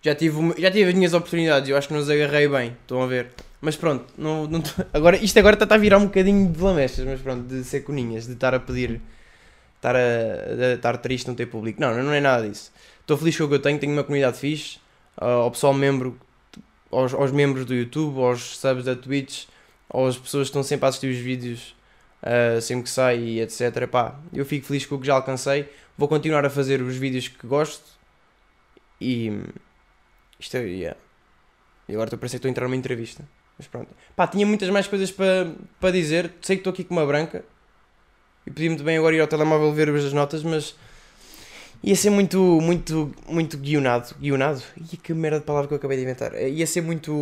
já 0.02 0.14
tive, 0.14 0.54
já 0.58 0.70
tive 0.70 0.90
as 0.90 0.94
minhas 0.94 1.14
oportunidades, 1.14 1.68
eu 1.68 1.76
acho 1.76 1.88
que 1.88 1.94
não 1.94 2.00
os 2.00 2.08
agarrei 2.10 2.48
bem, 2.48 2.76
estão 2.82 3.02
a 3.02 3.06
ver. 3.06 3.30
Mas 3.60 3.76
pronto, 3.76 4.06
não, 4.16 4.46
não 4.46 4.62
agora, 4.92 5.16
isto 5.16 5.38
agora 5.38 5.54
está 5.60 5.74
a 5.74 5.78
virar 5.78 5.98
um 5.98 6.06
bocadinho 6.06 6.50
de 6.52 6.60
lamechas, 6.60 7.04
mas 7.04 7.20
pronto, 7.20 7.46
de 7.48 7.64
ser 7.64 7.80
coninhas, 7.80 8.26
de 8.26 8.32
estar 8.32 8.54
a 8.54 8.60
pedir, 8.60 9.00
estar 9.76 9.96
a, 9.96 9.98
a 9.98 10.74
estar 10.74 10.96
triste 10.98 11.26
não 11.26 11.34
ter 11.34 11.46
público. 11.46 11.80
Não, 11.80 12.02
não 12.02 12.12
é 12.12 12.20
nada 12.20 12.48
disso. 12.48 12.72
Estou 13.00 13.16
feliz 13.16 13.36
com 13.36 13.44
o 13.44 13.48
que 13.48 13.54
eu 13.54 13.58
tenho, 13.58 13.78
tenho 13.78 13.92
uma 13.92 14.04
comunidade 14.04 14.38
fixe, 14.38 14.78
uh, 15.20 15.24
ao 15.24 15.50
pessoal 15.50 15.74
membro, 15.74 16.18
aos, 16.90 17.14
aos 17.14 17.32
membros 17.32 17.64
do 17.64 17.74
YouTube, 17.74 18.18
aos 18.20 18.58
subs 18.58 18.84
da 18.84 18.94
Twitch, 18.94 19.46
às 19.92 20.16
pessoas 20.16 20.48
que 20.48 20.50
estão 20.50 20.62
sempre 20.62 20.86
a 20.86 20.88
assistir 20.88 21.08
os 21.08 21.18
vídeos 21.18 21.74
uh, 22.22 22.60
sempre 22.60 22.84
que 22.84 22.90
sai 22.90 23.18
e 23.18 23.40
etc. 23.40 23.86
Pá, 23.86 24.18
eu 24.32 24.44
fico 24.44 24.66
feliz 24.66 24.86
com 24.86 24.96
o 24.96 25.00
que 25.00 25.06
já 25.06 25.14
alcancei. 25.14 25.68
Vou 25.96 26.08
continuar 26.08 26.44
a 26.44 26.50
fazer 26.50 26.80
os 26.80 26.96
vídeos 26.96 27.28
que 27.28 27.46
gosto 27.46 27.98
e 29.00 29.32
isto 30.38 30.56
é. 30.56 30.62
Yeah. 30.62 30.98
E 31.88 31.92
agora 31.92 32.08
estou 32.08 32.16
a 32.16 32.20
parecer 32.20 32.36
que 32.36 32.38
estou 32.38 32.48
a 32.48 32.52
entrar 32.52 32.66
numa 32.66 32.76
entrevista. 32.76 33.26
Mas 33.56 33.66
pronto. 33.66 33.88
Pá, 34.14 34.26
tinha 34.26 34.46
muitas 34.46 34.68
mais 34.70 34.86
coisas 34.86 35.10
para, 35.10 35.52
para 35.80 35.90
dizer. 35.90 36.32
Sei 36.40 36.56
que 36.56 36.60
estou 36.60 36.72
aqui 36.72 36.84
com 36.84 36.94
uma 36.94 37.06
branca. 37.06 37.44
E 38.46 38.68
muito 38.68 38.84
bem 38.84 38.98
agora 38.98 39.16
ir 39.16 39.20
ao 39.20 39.26
telemóvel 39.26 39.72
ver 39.72 39.88
as 39.90 40.12
notas, 40.12 40.42
mas. 40.42 40.76
Ia 41.82 41.94
ser 41.96 42.10
muito, 42.10 42.38
muito, 42.60 43.14
muito 43.28 43.56
guionado. 43.56 44.14
Guionado? 44.20 44.62
Ih, 44.76 44.96
que 44.96 45.14
merda 45.14 45.40
de 45.40 45.44
palavra 45.44 45.68
que 45.68 45.74
eu 45.74 45.78
acabei 45.78 45.96
de 45.96 46.02
inventar. 46.02 46.34
Ia 46.34 46.66
ser 46.66 46.82
muito. 46.82 47.12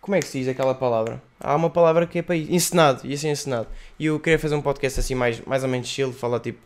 Como 0.00 0.14
é 0.14 0.20
que 0.20 0.26
se 0.26 0.38
diz 0.38 0.48
aquela 0.48 0.74
palavra? 0.74 1.22
Há 1.40 1.54
uma 1.56 1.70
palavra 1.70 2.06
que 2.06 2.18
é 2.18 2.22
para 2.22 2.36
isso. 2.36 2.52
Encenado. 2.52 3.06
Ia 3.06 3.16
ser 3.16 3.28
encenado. 3.28 3.68
E 3.98 4.06
eu 4.06 4.20
queria 4.20 4.38
fazer 4.38 4.54
um 4.54 4.62
podcast 4.62 5.00
assim 5.00 5.14
mais, 5.14 5.40
mais 5.42 5.62
ou 5.62 5.68
menos 5.68 5.88
chill, 5.88 6.12
falar 6.12 6.40
tipo 6.40 6.60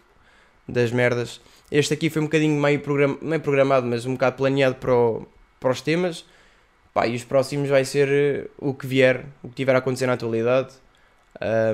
das 0.68 0.92
merdas 0.92 1.40
este 1.72 1.94
aqui 1.94 2.10
foi 2.10 2.20
um 2.20 2.26
bocadinho 2.26 2.60
meio, 2.60 2.80
program, 2.80 3.16
meio 3.22 3.40
programado, 3.40 3.86
mas 3.86 4.04
um 4.04 4.12
bocado 4.12 4.36
planeado 4.36 4.74
para, 4.74 4.94
o, 4.94 5.26
para 5.58 5.70
os 5.70 5.80
temas. 5.80 6.22
Pá, 6.92 7.06
e 7.06 7.16
os 7.16 7.24
próximos 7.24 7.70
vai 7.70 7.82
ser 7.82 8.08
eh, 8.10 8.50
o 8.58 8.74
que 8.74 8.86
vier, 8.86 9.24
o 9.42 9.48
que 9.48 9.54
tiver 9.54 9.74
a 9.74 9.78
acontecer 9.78 10.06
na 10.06 10.12
atualidade. 10.12 10.74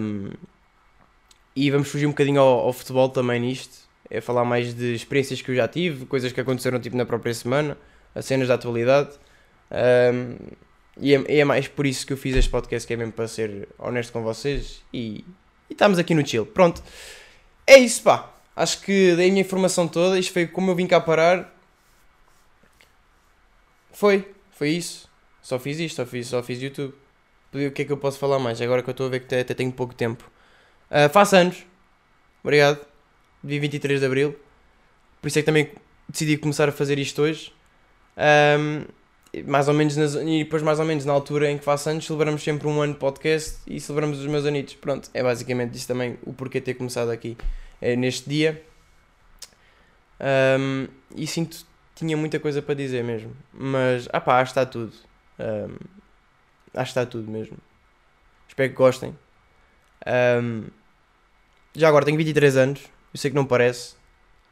Um, 0.01 0.31
e 1.57 1.69
vamos 1.73 1.89
fugir 1.89 2.07
um 2.07 2.11
bocadinho 2.11 2.41
ao, 2.41 2.61
ao, 2.61 2.73
futebol 2.73 3.09
também 3.09 3.41
nisto. 3.41 3.88
É 4.11 4.21
falar 4.21 4.45
mais 4.45 4.75
de 4.75 4.95
experiências 4.95 5.43
que 5.43 5.51
eu 5.51 5.55
já 5.55 5.69
tive, 5.69 6.07
coisas 6.07 6.33
que 6.33 6.41
aconteceram 6.41 6.81
tipo 6.81 6.97
na 6.97 7.05
própria 7.05 7.35
semana, 7.35 7.77
as 8.15 8.25
cenas 8.25 8.49
da 8.49 8.55
atualidade. 8.55 9.11
Um, 9.71 10.37
e 11.01 11.15
é, 11.15 11.39
é, 11.39 11.45
mais 11.45 11.69
por 11.69 11.87
isso 11.87 12.07
que 12.07 12.13
eu 12.13 12.17
fiz 12.17 12.35
este 12.35 12.51
podcast, 12.51 12.87
que 12.87 12.93
é 12.93 12.97
mesmo 12.97 13.13
para 13.13 13.29
ser 13.29 13.69
honesto 13.79 14.13
com 14.13 14.23
vocês. 14.23 14.83
E, 14.93 15.25
e 15.69 15.73
estamos 15.73 15.99
aqui 15.99 16.15
no 16.15 16.27
chill. 16.27 16.47
Pronto. 16.47 16.83
É 17.67 17.79
isso, 17.79 18.03
pá. 18.03 18.33
Acho 18.57 18.81
que 18.81 19.15
dei 19.15 19.29
a 19.29 19.31
minha 19.31 19.43
informação 19.43 19.87
toda. 19.87 20.19
Isto 20.19 20.33
foi 20.33 20.47
como 20.47 20.71
eu 20.71 20.75
vim 20.75 20.87
cá 20.87 21.01
parar. 21.01 21.55
Foi, 23.93 24.29
foi 24.51 24.71
isso. 24.71 25.09
Só 25.41 25.59
fiz 25.59 25.79
isto, 25.79 25.97
só 25.97 26.07
fiz, 26.07 26.27
só 26.27 26.43
fiz 26.43 26.61
YouTube. 26.61 26.95
O 27.53 27.71
que 27.71 27.83
é 27.83 27.85
que 27.85 27.93
eu 27.93 27.97
posso 27.97 28.19
falar 28.19 28.39
mais? 28.39 28.61
Agora 28.61 28.83
que 28.83 28.91
eu 28.91 28.93
estou 28.93 29.07
a 29.07 29.11
ver 29.11 29.21
que 29.21 29.27
até, 29.27 29.41
até 29.41 29.55
tenho 29.55 29.73
pouco 29.73 29.95
tempo. 29.95 30.29
Uh, 30.91 31.09
faço 31.09 31.37
anos. 31.37 31.65
Obrigado. 32.43 32.98
Dia 33.43 33.61
23 33.61 34.01
de 34.01 34.07
Abril. 34.07 34.37
Por 35.21 35.29
isso 35.29 35.39
é 35.39 35.43
que 35.43 35.47
também 35.47 35.71
decidi 36.09 36.37
começar 36.37 36.69
a 36.69 36.73
fazer 36.73 36.99
isto 36.99 37.23
hoje. 37.23 37.53
Um, 38.17 38.85
mais 39.47 39.69
ou 39.69 39.75
menos 39.75 39.97
nas, 39.97 40.15
e 40.15 40.45
depois 40.45 40.63
mais 40.63 40.79
ou 40.79 40.85
menos 40.85 41.05
na 41.05 41.13
altura 41.13 41.51
em 41.51 41.59
que 41.59 41.65
faço 41.65 41.91
anos 41.91 42.07
celebramos 42.07 42.43
sempre 42.43 42.67
um 42.67 42.81
ano 42.81 42.95
de 42.95 42.99
podcast 42.99 43.59
e 43.67 43.79
celebramos 43.79 44.19
os 44.19 44.27
meus 44.27 44.47
anitos. 44.47 44.75
Pronto, 44.75 45.11
é 45.13 45.23
basicamente 45.23 45.77
isso 45.77 45.87
também 45.87 46.19
o 46.25 46.33
porquê 46.33 46.61
ter 46.61 46.75
começado 46.75 47.11
aqui 47.11 47.37
é, 47.81 47.95
neste 47.95 48.29
dia. 48.29 48.63
Um, 50.21 50.89
e 51.15 51.27
sinto 51.27 51.67
tinha 51.95 52.17
muita 52.17 52.39
coisa 52.41 52.63
para 52.63 52.75
dizer 52.75 53.05
mesmo. 53.05 53.37
Mas 53.53 54.09
ah 54.13 54.21
pá, 54.21 54.41
acho 54.41 54.53
que 54.53 54.61
está 54.61 54.71
tudo. 54.71 54.93
Um, 55.39 55.77
acho 56.75 56.93
que 56.93 57.01
está 57.01 57.07
tudo 57.07 57.31
mesmo. 57.31 57.57
Espero 58.49 58.71
que 58.71 58.77
gostem. 58.77 59.17
Um, 60.07 60.65
já 61.75 61.89
agora 61.89 62.05
tenho 62.05 62.17
23 62.17 62.57
anos, 62.57 62.81
eu 63.13 63.19
sei 63.19 63.31
que 63.31 63.37
não 63.37 63.45
parece, 63.45 63.99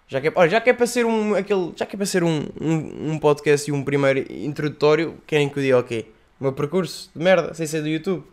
já 0.08 0.20
que 0.20 0.28
é, 0.28 0.32
olha, 0.34 0.48
já 0.48 0.60
que 0.60 0.70
é 0.70 0.72
para 0.72 0.86
ser 0.86 1.04
um, 1.04 1.34
aquele, 1.34 1.72
já 1.76 1.84
que 1.84 1.96
é 1.96 1.98
para 1.98 2.06
ser 2.06 2.22
um, 2.22 2.46
um, 2.60 3.12
um 3.12 3.18
podcast 3.18 3.68
e 3.68 3.72
um 3.72 3.82
primeiro 3.82 4.20
introdutório, 4.32 5.20
querem 5.26 5.48
que 5.48 5.58
eu 5.58 5.62
diga 5.62 5.78
o 5.78 5.82
quê? 5.82 6.06
O 6.40 6.44
meu 6.44 6.52
percurso 6.52 7.10
de 7.14 7.22
merda, 7.22 7.52
sem 7.54 7.66
ser 7.66 7.82
do 7.82 7.88
YouTube. 7.88 8.25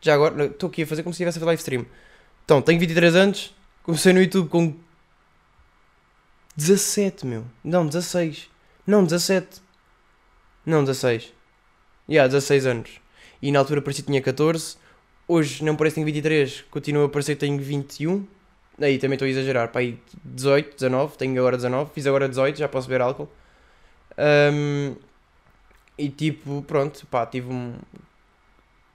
Já 0.00 0.14
agora, 0.14 0.46
estou 0.46 0.68
aqui 0.70 0.82
a 0.82 0.86
fazer 0.86 1.02
como 1.02 1.12
se 1.12 1.16
estivesse 1.16 1.36
a 1.36 1.40
fazer 1.40 1.46
live 1.46 1.60
stream. 1.60 1.86
Então, 2.44 2.62
tenho 2.62 2.80
23 2.80 3.14
anos, 3.14 3.54
comecei 3.82 4.12
no 4.12 4.22
YouTube 4.22 4.48
com 4.48 4.74
17, 6.56 7.26
meu. 7.26 7.44
Não, 7.62 7.86
16. 7.86 8.48
Não, 8.86 9.04
17. 9.04 9.62
Não, 10.64 10.82
16. 10.82 11.24
Já, 11.24 11.32
yeah, 12.08 12.32
16 12.32 12.66
anos. 12.66 12.90
E 13.40 13.52
na 13.52 13.58
altura 13.58 13.82
parecia 13.82 14.02
que 14.02 14.10
tinha 14.10 14.22
14. 14.22 14.76
Hoje 15.28 15.62
não 15.62 15.76
parece 15.76 15.94
que 15.94 16.00
tenho 16.00 16.06
23, 16.06 16.64
continua 16.70 17.06
a 17.06 17.08
parecer 17.08 17.34
que 17.34 17.40
tenho 17.40 17.60
21 17.60 18.26
Aí 18.82 18.98
também 18.98 19.14
estou 19.14 19.26
a 19.26 19.30
exagerar. 19.30 19.68
Pá, 19.68 19.78
aí 19.78 19.98
18, 20.24 20.74
19, 20.74 21.16
tenho 21.16 21.38
agora 21.38 21.56
19, 21.56 21.90
fiz 21.94 22.06
agora 22.06 22.28
18, 22.28 22.58
já 22.58 22.68
posso 22.68 22.88
beber 22.88 23.02
álcool. 23.02 23.28
Um, 24.18 24.96
e 25.96 26.08
tipo, 26.08 26.62
pronto, 26.62 27.06
pá, 27.06 27.24
tive 27.26 27.52
um. 27.52 27.74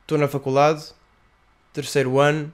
Estou 0.02 0.18
na 0.18 0.28
faculdade, 0.28 0.86
terceiro 1.74 2.20
ano, 2.20 2.54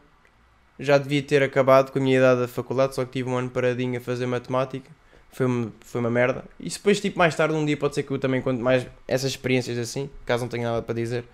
já 0.80 0.98
devia 0.98 1.22
ter 1.22 1.44
acabado 1.44 1.92
com 1.92 2.00
a 2.00 2.02
minha 2.02 2.18
idade 2.18 2.42
da 2.42 2.48
faculdade, 2.48 2.96
só 2.96 3.06
que 3.06 3.12
tive 3.12 3.30
um 3.30 3.38
ano 3.38 3.50
paradinho 3.50 3.98
a 3.98 4.02
fazer 4.02 4.26
matemática. 4.26 4.90
Foi 5.32 5.46
uma, 5.48 5.74
foi 5.82 6.02
uma 6.02 6.12
merda. 6.12 6.46
E 6.60 6.70
depois, 6.70 7.00
tipo, 7.00 7.18
mais 7.18 7.36
tarde, 7.36 7.56
um 7.56 7.66
dia, 7.66 7.78
pode 7.78 7.96
ser 7.96 8.04
que 8.04 8.12
eu 8.12 8.20
também 8.20 8.42
conte 8.42 8.62
mais 8.62 8.86
essas 9.08 9.32
experiências 9.32 9.78
assim, 9.80 10.10
caso 10.26 10.44
não 10.44 10.50
tenha 10.50 10.70
nada 10.70 10.82
para 10.84 10.94
dizer. 10.96 11.26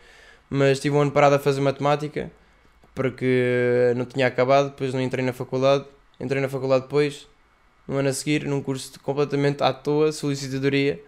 Mas 0.49 0.79
tive 0.79 0.95
um 0.95 1.01
ano 1.01 1.11
parado 1.11 1.35
a 1.35 1.39
fazer 1.39 1.61
matemática 1.61 2.31
porque 2.99 3.93
não 3.95 4.03
tinha 4.03 4.27
acabado, 4.27 4.71
depois 4.71 4.93
não 4.93 4.99
entrei 4.99 5.23
na 5.23 5.31
faculdade, 5.31 5.85
entrei 6.19 6.41
na 6.41 6.49
faculdade 6.49 6.83
depois, 6.83 7.29
no 7.87 7.95
ano 7.95 8.09
a 8.09 8.11
seguir, 8.11 8.43
num 8.43 8.61
curso 8.61 8.99
completamente 8.99 9.63
à 9.63 9.71
toa, 9.71 10.11
solicitadoria. 10.11 11.01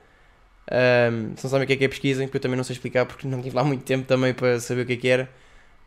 Um, 0.72 1.36
se 1.36 1.44
não 1.44 1.52
sabem 1.52 1.66
o 1.66 1.68
que 1.68 1.74
é 1.74 1.76
que 1.76 1.84
é 1.84 1.90
pesquisem, 1.90 2.28
porque 2.28 2.38
eu 2.38 2.42
também 2.42 2.56
não 2.56 2.64
sei 2.64 2.76
explicar, 2.76 3.06
porque 3.06 3.28
não 3.28 3.42
tive 3.42 3.54
lá 3.58 3.62
muito 3.66 3.84
tempo 3.84 4.08
também 4.08 4.34
para 4.34 4.58
saber 4.62 4.84
o 4.84 4.86
que 4.86 4.94
é 4.94 4.96
que 4.96 5.08
era. 5.10 5.30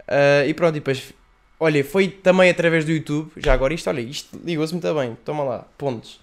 Uh, 0.01 0.47
e 0.47 0.53
pronto, 0.53 0.77
e 0.77 0.81
depois, 0.81 1.15
olha, 1.59 1.83
foi 1.83 2.09
também 2.09 2.51
através 2.51 2.85
do 2.85 2.91
YouTube, 2.91 3.33
já 3.39 3.55
agora 3.55 3.73
isto, 3.73 3.89
olha, 3.89 4.03
isto 4.03 4.39
ligou-se 4.45 4.75
muito 4.75 4.95
bem, 4.95 5.17
toma 5.25 5.43
lá, 5.43 5.67
pontos. 5.79 6.21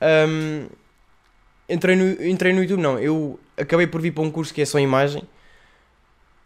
Um, 0.00 0.66
entrei, 1.68 1.94
no, 1.94 2.24
entrei 2.24 2.54
no 2.54 2.62
YouTube, 2.62 2.80
não, 2.80 2.98
eu 2.98 3.38
acabei 3.54 3.86
por 3.86 4.00
vir 4.00 4.12
para 4.12 4.22
um 4.22 4.30
curso 4.30 4.54
que 4.54 4.62
é 4.62 4.64
só 4.64 4.78
imagem, 4.78 5.22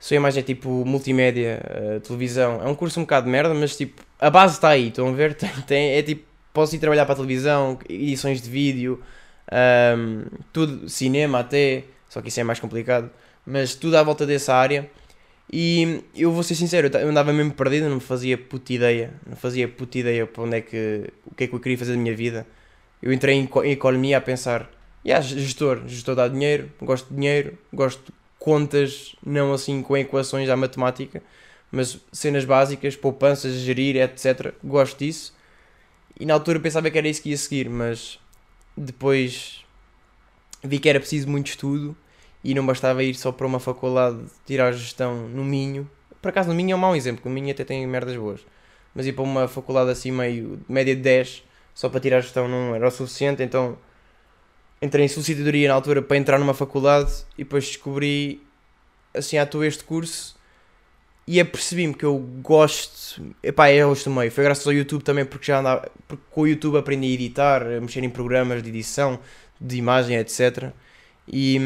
sua 0.04 0.16
imagem 0.18 0.40
é 0.40 0.42
tipo 0.44 0.84
multimédia, 0.84 1.62
uh, 1.64 2.00
televisão. 2.00 2.60
É 2.62 2.68
um 2.68 2.74
curso 2.74 3.00
um 3.00 3.04
bocado 3.04 3.24
de 3.24 3.32
merda, 3.32 3.54
mas 3.54 3.74
tipo, 3.74 4.02
a 4.20 4.28
base 4.28 4.56
está 4.56 4.68
aí, 4.68 4.88
estão 4.88 5.08
a 5.08 5.12
ver? 5.12 5.32
Tem, 5.32 5.48
tem, 5.66 5.92
é 5.92 6.02
tipo, 6.02 6.26
posso 6.52 6.76
ir 6.76 6.78
trabalhar 6.78 7.06
para 7.06 7.14
a 7.14 7.16
televisão, 7.16 7.78
edições 7.88 8.42
de 8.42 8.50
vídeo, 8.50 9.00
um, 9.50 9.56
ehm, 9.56 10.24
tudo, 10.52 10.90
cinema 10.90 11.38
até, 11.38 11.84
só 12.06 12.20
que 12.20 12.28
isso 12.28 12.38
é 12.38 12.44
mais 12.44 12.60
complicado, 12.60 13.10
mas 13.46 13.74
tudo 13.74 13.96
à 13.96 14.02
volta 14.02 14.26
dessa 14.26 14.54
área. 14.54 14.90
E 15.50 16.04
eu 16.14 16.30
vou 16.30 16.42
ser 16.42 16.54
sincero, 16.54 16.90
eu 16.98 17.08
andava 17.08 17.32
mesmo 17.32 17.54
perdido, 17.54 17.88
não 17.88 17.98
fazia 17.98 18.36
puta 18.36 18.74
ideia, 18.74 19.14
não 19.26 19.36
fazia 19.36 19.66
puta 19.66 19.98
ideia 19.98 20.26
para 20.26 20.42
onde 20.42 20.56
é 20.58 20.60
que, 20.60 21.10
o 21.24 21.34
que 21.34 21.44
é 21.44 21.46
que 21.46 21.54
eu 21.54 21.60
queria 21.60 21.78
fazer 21.78 21.92
da 21.92 21.98
minha 21.98 22.14
vida. 22.14 22.46
Eu 23.02 23.10
entrei 23.10 23.36
em, 23.36 23.48
em 23.64 23.70
economia 23.72 24.18
a 24.18 24.20
pensar, 24.20 24.70
yeah, 25.02 25.26
gestor, 25.26 25.80
gestor 25.86 26.14
dá 26.14 26.28
dinheiro, 26.28 26.70
gosto 26.82 27.08
de 27.08 27.14
dinheiro, 27.14 27.56
gosto 27.72 28.12
contas, 28.44 29.16
não 29.24 29.54
assim 29.54 29.80
com 29.80 29.96
equações 29.96 30.50
à 30.50 30.56
matemática, 30.56 31.22
mas 31.72 31.98
cenas 32.12 32.44
básicas, 32.44 32.94
poupanças, 32.94 33.54
gerir, 33.54 33.96
etc. 33.96 34.52
Gosto 34.62 34.98
disso. 34.98 35.34
E 36.20 36.26
na 36.26 36.34
altura 36.34 36.60
pensava 36.60 36.90
que 36.90 36.98
era 36.98 37.08
isso 37.08 37.22
que 37.22 37.30
ia 37.30 37.38
seguir, 37.38 37.70
mas 37.70 38.18
depois 38.76 39.64
vi 40.62 40.78
que 40.78 40.90
era 40.90 41.00
preciso 41.00 41.26
muito 41.26 41.46
estudo 41.46 41.96
e 42.44 42.54
não 42.54 42.66
bastava 42.66 43.02
ir 43.02 43.14
só 43.14 43.32
para 43.32 43.46
uma 43.46 43.58
faculdade 43.58 44.18
tirar 44.44 44.72
gestão 44.72 45.26
no 45.26 45.42
Minho. 45.42 45.90
Por 46.20 46.28
acaso 46.28 46.50
no 46.50 46.54
Minho 46.54 46.72
é 46.72 46.76
um 46.76 46.80
mau 46.80 46.94
exemplo, 46.94 47.22
porque 47.22 47.30
no 47.30 47.34
Minho 47.34 47.50
até 47.50 47.64
tem 47.64 47.86
merdas 47.86 48.14
boas. 48.14 48.42
Mas 48.94 49.06
ir 49.06 49.14
para 49.14 49.24
uma 49.24 49.48
faculdade 49.48 49.90
assim 49.90 50.12
meio 50.12 50.60
média 50.68 50.94
de 50.94 51.00
10 51.00 51.44
só 51.74 51.88
para 51.88 51.98
tirar 51.98 52.20
gestão 52.20 52.46
não 52.46 52.74
era 52.74 52.86
o 52.86 52.90
suficiente, 52.90 53.42
então 53.42 53.78
entrei 54.80 55.04
em 55.04 55.08
solicitadoria 55.08 55.68
na 55.68 55.74
altura 55.74 56.02
para 56.02 56.16
entrar 56.16 56.38
numa 56.38 56.54
faculdade 56.54 57.12
e 57.38 57.44
depois 57.44 57.66
descobri 57.66 58.42
assim 59.14 59.38
à 59.38 59.46
toa 59.46 59.66
este 59.66 59.84
curso 59.84 60.36
e 61.26 61.40
apercebi-me 61.40 61.94
que 61.94 62.04
eu 62.04 62.18
gosto, 62.18 63.34
epá, 63.42 63.68
é 63.68 63.84
hoje 63.84 64.04
também, 64.04 64.28
foi 64.28 64.44
graças 64.44 64.66
ao 64.66 64.72
YouTube 64.72 65.02
também 65.02 65.24
porque 65.24 65.46
já 65.46 65.60
andava, 65.60 65.90
porque 66.06 66.22
com 66.30 66.42
o 66.42 66.46
YouTube 66.46 66.76
aprendi 66.76 67.06
a 67.06 67.10
editar, 67.10 67.62
a 67.62 67.80
mexer 67.80 68.04
em 68.04 68.10
programas 68.10 68.62
de 68.62 68.68
edição, 68.68 69.18
de 69.58 69.76
imagem, 69.76 70.18
etc. 70.18 70.70
E, 71.26 71.56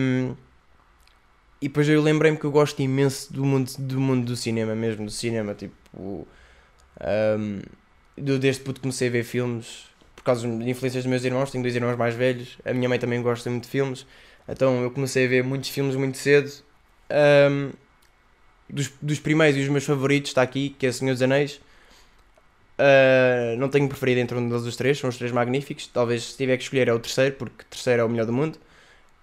e 1.60 1.66
depois 1.66 1.88
eu 1.88 2.00
lembrei-me 2.00 2.38
que 2.38 2.44
eu 2.44 2.52
gosto 2.52 2.80
imenso 2.80 3.32
do 3.32 3.44
mundo, 3.44 3.72
do 3.78 4.00
mundo 4.00 4.26
do 4.26 4.36
cinema 4.36 4.76
mesmo, 4.76 5.06
do 5.06 5.10
cinema, 5.10 5.54
tipo, 5.54 5.74
um, 5.96 7.60
desde 8.16 8.62
que 8.62 8.80
comecei 8.80 9.08
a 9.08 9.10
ver 9.10 9.24
filmes, 9.24 9.86
causa 10.28 10.46
de 10.46 10.70
influências 10.70 11.04
dos 11.04 11.10
meus 11.10 11.24
irmãos, 11.24 11.50
tenho 11.50 11.62
dois 11.62 11.74
irmãos 11.74 11.96
mais 11.96 12.14
velhos, 12.14 12.58
a 12.64 12.72
minha 12.72 12.88
mãe 12.88 12.98
também 12.98 13.20
gosta 13.22 13.50
muito 13.50 13.64
de 13.64 13.70
filmes, 13.70 14.06
então 14.48 14.82
eu 14.82 14.90
comecei 14.90 15.26
a 15.26 15.28
ver 15.28 15.44
muitos 15.44 15.68
filmes 15.70 15.96
muito 15.96 16.16
cedo. 16.18 16.50
Um, 17.10 17.70
dos, 18.68 18.92
dos 19.00 19.18
primeiros 19.18 19.58
e 19.58 19.62
os 19.62 19.68
meus 19.68 19.84
favoritos 19.84 20.30
está 20.30 20.42
aqui, 20.42 20.70
que 20.78 20.86
é 20.86 20.92
Senhor 20.92 21.12
dos 21.12 21.22
Anéis. 21.22 21.60
Uh, 22.78 23.56
não 23.58 23.68
tenho 23.68 23.88
preferido 23.88 24.20
entre 24.20 24.36
um 24.38 24.48
dos 24.48 24.76
três, 24.76 24.98
são 24.98 25.10
os 25.10 25.16
três 25.16 25.32
magníficos. 25.32 25.86
Talvez 25.86 26.24
se 26.24 26.36
tiver 26.36 26.56
que 26.56 26.62
escolher 26.62 26.88
é 26.88 26.92
o 26.92 26.98
terceiro, 26.98 27.34
porque 27.36 27.62
o 27.62 27.66
terceiro 27.66 28.02
é 28.02 28.04
o 28.04 28.08
melhor 28.08 28.26
do 28.26 28.32
mundo. 28.32 28.58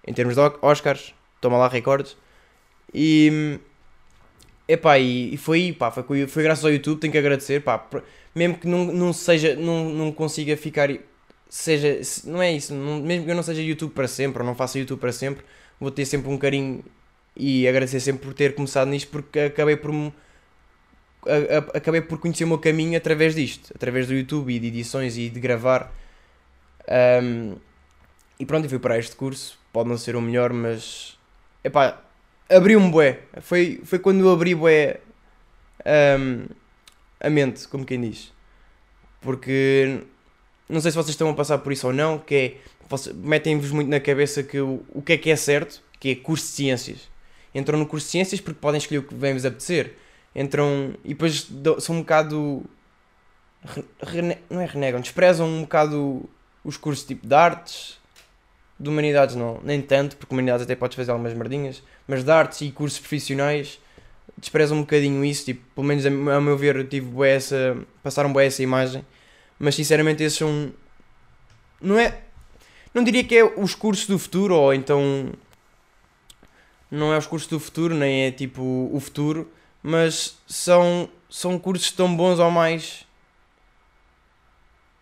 Em 0.06 0.12
termos 0.12 0.34
de 0.34 0.40
Oscars, 0.62 1.14
toma 1.40 1.56
lá 1.56 1.68
recordes. 1.68 2.16
E, 2.92 3.58
epá, 4.68 4.98
e, 4.98 5.34
e 5.34 5.36
foi, 5.36 5.72
pá, 5.72 5.90
foi, 5.90 6.26
foi 6.26 6.42
graças 6.42 6.64
ao 6.64 6.70
YouTube, 6.72 7.00
tenho 7.00 7.12
que 7.12 7.18
agradecer. 7.18 7.62
Pá, 7.62 7.84
mesmo 8.34 8.58
que 8.58 8.66
não, 8.66 8.84
não 8.86 9.12
seja, 9.12 9.56
não, 9.56 9.90
não 9.90 10.12
consiga 10.12 10.56
ficar, 10.56 10.90
seja, 11.48 12.00
não 12.24 12.42
é 12.42 12.52
isso, 12.52 12.74
não, 12.74 13.00
mesmo 13.00 13.24
que 13.24 13.30
eu 13.30 13.34
não 13.34 13.42
seja 13.42 13.62
YouTube 13.62 13.92
para 13.92 14.08
sempre, 14.08 14.40
ou 14.42 14.46
não 14.46 14.54
faça 14.54 14.78
YouTube 14.78 15.00
para 15.00 15.12
sempre, 15.12 15.44
vou 15.80 15.90
ter 15.90 16.04
sempre 16.04 16.30
um 16.30 16.38
carinho 16.38 16.84
e 17.36 17.66
agradecer 17.68 18.00
sempre 18.00 18.26
por 18.26 18.34
ter 18.34 18.54
começado 18.54 18.88
nisto, 18.88 19.10
porque 19.10 19.40
acabei 19.40 19.76
por 19.76 19.90
a, 21.26 21.56
a, 21.56 21.78
acabei 21.78 22.00
por 22.00 22.18
conhecer 22.18 22.44
o 22.44 22.48
meu 22.48 22.58
caminho 22.58 22.96
através 22.96 23.34
disto, 23.34 23.72
através 23.74 24.06
do 24.06 24.14
YouTube 24.14 24.54
e 24.54 24.58
de 24.58 24.68
edições 24.68 25.16
e 25.16 25.28
de 25.28 25.40
gravar. 25.40 25.92
Um, 27.22 27.56
e 28.38 28.46
pronto, 28.46 28.66
e 28.66 28.68
fui 28.68 28.78
para 28.78 28.98
este 28.98 29.16
curso. 29.16 29.58
Pode 29.72 29.88
não 29.88 29.98
ser 29.98 30.16
o 30.16 30.20
melhor, 30.20 30.52
mas 30.52 31.18
epá, 31.62 32.00
abriu-me 32.48 32.90
bué. 32.90 33.20
Foi, 33.40 33.80
foi 33.84 33.98
quando 33.98 34.20
eu 34.20 34.30
abri 34.30 34.54
bué. 34.54 35.00
Um, 36.18 36.46
a 37.20 37.30
mente, 37.30 37.66
como 37.68 37.84
quem 37.84 38.00
diz. 38.00 38.32
Porque 39.20 40.00
não 40.68 40.80
sei 40.80 40.90
se 40.90 40.96
vocês 40.96 41.10
estão 41.10 41.30
a 41.30 41.34
passar 41.34 41.58
por 41.58 41.72
isso 41.72 41.86
ou 41.86 41.92
não, 41.92 42.18
que 42.18 42.34
é 42.34 42.56
metem-vos 43.14 43.70
muito 43.70 43.88
na 43.88 44.00
cabeça 44.00 44.42
que 44.42 44.60
o, 44.60 44.84
o 44.90 45.02
que 45.02 45.14
é 45.14 45.18
que 45.18 45.30
é 45.30 45.36
certo, 45.36 45.82
que 45.98 46.10
é 46.10 46.14
curso 46.14 46.46
de 46.46 46.52
ciências. 46.52 47.08
Entram 47.54 47.78
no 47.78 47.86
curso 47.86 48.06
de 48.06 48.12
ciências 48.12 48.40
porque 48.40 48.60
podem 48.60 48.78
escolher 48.78 48.98
o 48.98 49.02
que 49.02 49.14
vem-vos 49.14 49.44
apetecer. 49.44 49.94
Entram 50.34 50.94
e 51.04 51.08
depois 51.08 51.50
são 51.80 51.96
um 51.96 52.00
bocado. 52.00 52.64
Rene, 54.02 54.38
não 54.48 54.60
é 54.60 54.66
renegam, 54.66 55.00
desprezam 55.00 55.48
um 55.48 55.62
bocado 55.62 56.28
os 56.62 56.76
cursos 56.76 57.04
tipo 57.04 57.26
de 57.26 57.34
artes, 57.34 57.98
de 58.78 58.88
humanidades 58.88 59.34
não, 59.34 59.60
nem 59.62 59.80
tanto, 59.80 60.16
porque 60.16 60.34
humanidades 60.34 60.64
até 60.64 60.76
podes 60.76 60.96
fazer 60.96 61.10
algumas 61.10 61.32
merdinhas, 61.34 61.82
mas 62.06 62.22
de 62.22 62.30
artes 62.30 62.60
e 62.60 62.70
cursos 62.70 62.98
profissionais 62.98 63.80
desprezam 64.36 64.76
um 64.76 64.80
bocadinho 64.80 65.24
isso, 65.24 65.46
tipo, 65.46 65.62
pelo 65.74 65.86
menos 65.86 66.04
a, 66.04 66.10
meu 66.10 66.56
ver, 66.56 66.86
tive 66.88 67.26
essa, 67.26 67.76
passaram 68.02 68.32
boa 68.32 68.44
essa 68.44 68.62
imagem, 68.62 69.04
mas 69.58 69.74
sinceramente 69.74 70.22
esses 70.22 70.38
são, 70.38 70.72
não 71.80 71.98
é, 71.98 72.20
não 72.92 73.02
diria 73.02 73.24
que 73.24 73.36
é 73.36 73.44
os 73.44 73.74
cursos 73.74 74.06
do 74.06 74.18
futuro, 74.18 74.54
ou 74.54 74.74
então, 74.74 75.32
não 76.90 77.12
é 77.14 77.18
os 77.18 77.26
cursos 77.26 77.48
do 77.48 77.58
futuro, 77.58 77.94
nem 77.94 78.24
é 78.24 78.30
tipo 78.30 78.90
o 78.92 79.00
futuro, 79.00 79.50
mas 79.82 80.36
são, 80.46 81.08
são 81.30 81.58
cursos 81.58 81.90
tão 81.92 82.14
bons 82.14 82.38
ou 82.38 82.50
mais 82.50 83.06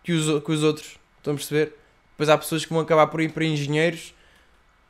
que 0.03 0.13
os, 0.13 0.43
que 0.43 0.51
os 0.51 0.63
outros. 0.63 0.97
Estão 1.17 1.33
a 1.33 1.37
perceber? 1.37 1.75
Depois 2.15 2.29
há 2.29 2.37
pessoas 2.37 2.65
que 2.65 2.71
vão 2.71 2.81
acabar 2.81 3.07
por 3.07 3.21
ir 3.21 3.31
para 3.31 3.45
engenheiros 3.45 4.15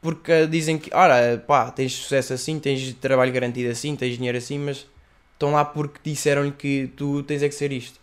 porque 0.05 0.45
dizem 0.45 0.77
que, 0.77 0.93
ora, 0.93 1.43
pá, 1.47 1.71
tens 1.71 1.93
sucesso 1.93 2.31
assim, 2.31 2.59
tens 2.59 2.93
trabalho 2.93 3.33
garantido 3.33 3.71
assim, 3.71 3.95
tens 3.95 4.15
dinheiro 4.15 4.38
assim, 4.38 4.59
mas 4.59 4.85
estão 5.33 5.51
lá 5.51 5.65
porque 5.65 5.99
disseram-lhe 6.03 6.51
que 6.51 6.91
tu 6.95 7.23
tens 7.23 7.41
é 7.41 7.49
que 7.49 7.55
ser 7.55 7.71
isto. 7.71 7.99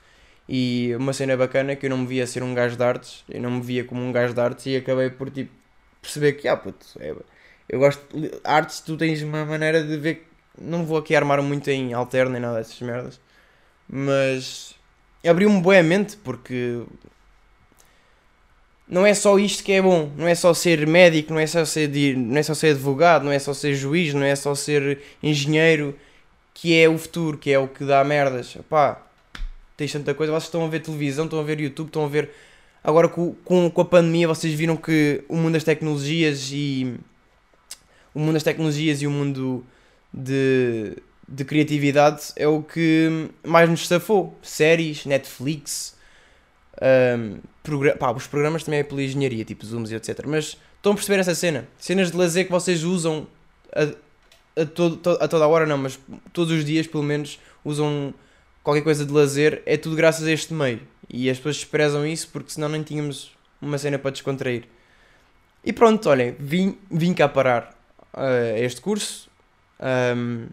E 0.48 0.92
uma 0.96 1.12
cena 1.12 1.36
bacana 1.36 1.70
é 1.70 1.76
que 1.76 1.86
eu 1.86 1.90
não 1.90 1.98
me 1.98 2.06
via 2.08 2.26
ser 2.26 2.42
um 2.42 2.54
gajo 2.54 2.76
de 2.76 2.82
artes, 2.82 3.22
eu 3.28 3.40
não 3.40 3.52
me 3.52 3.60
via 3.60 3.84
como 3.84 4.02
um 4.02 4.10
gajo 4.10 4.34
de 4.34 4.40
artes 4.40 4.66
e 4.66 4.74
acabei 4.76 5.10
por 5.10 5.30
tipo 5.30 5.52
perceber 6.00 6.32
que, 6.32 6.48
ah, 6.48 6.56
puto, 6.56 6.84
é, 6.98 7.14
eu 7.68 7.78
gosto 7.78 8.02
de 8.18 8.32
artes, 8.42 8.80
tu 8.80 8.96
tens 8.96 9.22
uma 9.22 9.44
maneira 9.44 9.84
de 9.84 9.96
ver. 9.96 10.26
Não 10.60 10.84
vou 10.84 10.98
aqui 10.98 11.14
armar 11.14 11.40
muito 11.40 11.70
em 11.70 11.92
alterno 11.92 12.32
nem 12.32 12.40
nada 12.40 12.58
dessas 12.58 12.80
merdas, 12.80 13.20
mas 13.88 14.74
abriu-me 15.24 15.60
boa 15.62 15.78
a 15.78 15.82
mente 15.84 16.16
porque 16.16 16.82
não 18.92 19.06
é 19.06 19.14
só 19.14 19.38
isto 19.38 19.64
que 19.64 19.72
é 19.72 19.80
bom, 19.80 20.12
não 20.18 20.28
é 20.28 20.34
só 20.34 20.52
ser 20.52 20.86
médico, 20.86 21.32
não 21.32 21.40
é 21.40 21.46
só 21.46 21.64
ser, 21.64 21.88
não 22.14 22.36
é 22.36 22.42
só 22.42 22.52
ser 22.52 22.72
advogado, 22.72 23.24
não 23.24 23.32
é 23.32 23.38
só 23.38 23.54
ser 23.54 23.74
juiz, 23.74 24.12
não 24.12 24.22
é 24.22 24.36
só 24.36 24.54
ser 24.54 25.00
engenheiro, 25.22 25.98
que 26.52 26.78
é 26.78 26.86
o 26.90 26.98
futuro, 26.98 27.38
que 27.38 27.50
é 27.50 27.58
o 27.58 27.66
que 27.66 27.86
dá 27.86 28.04
merdas. 28.04 28.54
Pá, 28.68 29.00
tens 29.78 29.92
tanta 29.92 30.12
coisa, 30.12 30.30
vocês 30.30 30.44
estão 30.44 30.62
a 30.62 30.68
ver 30.68 30.80
televisão, 30.80 31.24
estão 31.24 31.40
a 31.40 31.42
ver 31.42 31.58
YouTube, 31.58 31.86
estão 31.86 32.04
a 32.04 32.08
ver. 32.08 32.32
Agora 32.84 33.08
com, 33.08 33.32
com, 33.42 33.72
a 33.80 33.84
pandemia 33.86 34.28
vocês 34.28 34.52
viram 34.52 34.76
que 34.76 35.24
o 35.26 35.36
mundo 35.36 35.54
das 35.54 35.64
tecnologias 35.64 36.50
e. 36.52 36.94
O 38.14 38.20
mundo 38.20 38.34
das 38.34 38.42
tecnologias 38.42 39.00
e 39.00 39.06
o 39.06 39.10
mundo 39.10 39.64
de, 40.12 40.98
de 41.26 41.46
criatividade 41.46 42.24
é 42.36 42.46
o 42.46 42.62
que 42.62 43.30
mais 43.42 43.70
nos 43.70 43.88
safou. 43.88 44.36
Séries, 44.42 45.06
Netflix, 45.06 45.96
um, 47.18 47.38
pá, 47.98 48.12
os 48.12 48.26
programas 48.26 48.64
também 48.64 48.80
é 48.80 48.82
pela 48.82 49.02
engenharia, 49.02 49.44
tipo 49.44 49.64
Zooms 49.64 49.90
e 49.90 49.94
etc. 49.94 50.24
Mas 50.26 50.58
estão 50.76 50.92
a 50.92 50.94
perceber 50.94 51.20
essa 51.20 51.34
cena? 51.34 51.68
Cenas 51.78 52.10
de 52.10 52.16
lazer 52.16 52.46
que 52.46 52.50
vocês 52.50 52.84
usam 52.84 53.26
a, 53.74 54.62
a, 54.62 54.66
todo, 54.66 55.00
a 55.20 55.28
toda 55.28 55.44
a 55.44 55.48
hora, 55.48 55.66
não, 55.66 55.78
mas 55.78 55.98
todos 56.32 56.52
os 56.52 56.64
dias 56.64 56.86
pelo 56.86 57.02
menos 57.02 57.38
usam 57.64 58.12
qualquer 58.62 58.82
coisa 58.82 59.04
de 59.04 59.12
lazer, 59.12 59.62
é 59.66 59.76
tudo 59.76 59.96
graças 59.96 60.26
a 60.26 60.32
este 60.32 60.52
meio. 60.52 60.80
E 61.08 61.28
as 61.28 61.36
pessoas 61.36 61.56
desprezam 61.56 62.06
isso 62.06 62.28
porque 62.28 62.50
senão 62.50 62.68
nem 62.68 62.82
tínhamos 62.82 63.32
uma 63.60 63.78
cena 63.78 63.98
para 63.98 64.10
descontrair. 64.10 64.64
E 65.64 65.72
pronto, 65.72 66.08
olhem, 66.08 66.34
vim, 66.38 66.78
vim 66.90 67.14
cá 67.14 67.28
parar 67.28 67.76
uh, 68.14 68.56
este 68.56 68.80
curso 68.80 69.30
um, 70.16 70.48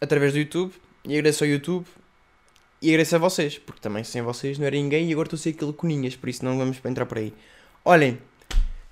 através 0.00 0.32
do 0.32 0.38
YouTube 0.38 0.72
e 1.04 1.12
agradeço 1.18 1.44
ao 1.44 1.50
YouTube 1.50 1.86
e 2.84 2.90
agradeço 2.90 3.16
a 3.16 3.18
vocês, 3.18 3.56
porque 3.56 3.80
também 3.80 4.04
sem 4.04 4.20
vocês 4.20 4.58
não 4.58 4.66
era 4.66 4.76
ninguém 4.76 5.08
e 5.08 5.12
agora 5.12 5.26
estou 5.26 5.38
a 5.38 5.40
ser 5.40 5.50
aquele 5.50 5.72
coninhas, 5.72 6.16
por 6.16 6.28
isso 6.28 6.44
não 6.44 6.58
vamos 6.58 6.78
entrar 6.84 7.06
por 7.06 7.16
aí. 7.16 7.32
Olhem, 7.82 8.18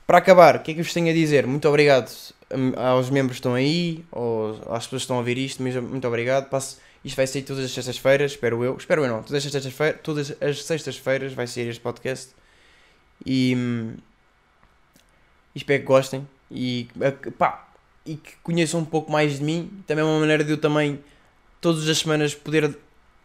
para 0.07 0.17
acabar, 0.17 0.57
o 0.57 0.61
que 0.61 0.71
é 0.71 0.75
que 0.75 0.83
vos 0.83 0.95
tenho 0.95 1.11
a 1.11 1.13
dizer? 1.13 1.47
Muito 1.47 1.69
obrigado 1.69 2.11
aos 2.75 3.11
membros 3.11 3.37
que 3.37 3.41
estão 3.41 3.53
aí, 3.53 4.03
ou 4.11 4.53
às 4.71 4.85
pessoas 4.85 4.89
que 4.89 4.97
estão 4.97 5.17
a 5.17 5.19
ouvir 5.19 5.37
isto, 5.37 5.63
mesmo, 5.63 5.83
muito 5.83 6.09
obrigado. 6.09 6.49
Passo, 6.49 6.79
isto 7.05 7.15
vai 7.17 7.27
sair 7.27 7.43
todas 7.43 7.67
as 7.67 7.71
sextas-feiras, 7.71 8.31
espero 8.33 8.65
eu. 8.65 8.75
Espero 8.79 9.05
eu 9.05 9.09
não, 9.09 9.23
todas 9.23 9.45
as 9.45 9.53
sextas-feiras, 9.53 10.01
todas 10.03 10.37
as 10.41 10.65
sextas-feiras 10.65 11.35
vai 11.35 11.47
sair 11.47 11.69
este 11.69 11.83
podcast. 11.83 12.31
E, 13.27 13.55
hum, 13.55 13.97
espero 15.55 15.81
que 15.81 15.87
gostem 15.87 16.27
e, 16.51 16.89
pá, 17.37 17.69
e 18.07 18.17
que 18.17 18.33
conheçam 18.43 18.81
um 18.81 18.87
pouco 18.87 19.13
mais 19.13 19.39
de 19.39 19.45
mim. 19.45 19.83
Também 19.87 20.03
é 20.03 20.07
uma 20.07 20.19
maneira 20.19 20.43
de 20.43 20.51
eu 20.51 20.59
também, 20.59 20.99
todas 21.61 21.87
as 21.87 21.99
semanas, 21.99 22.35
poder 22.35 22.75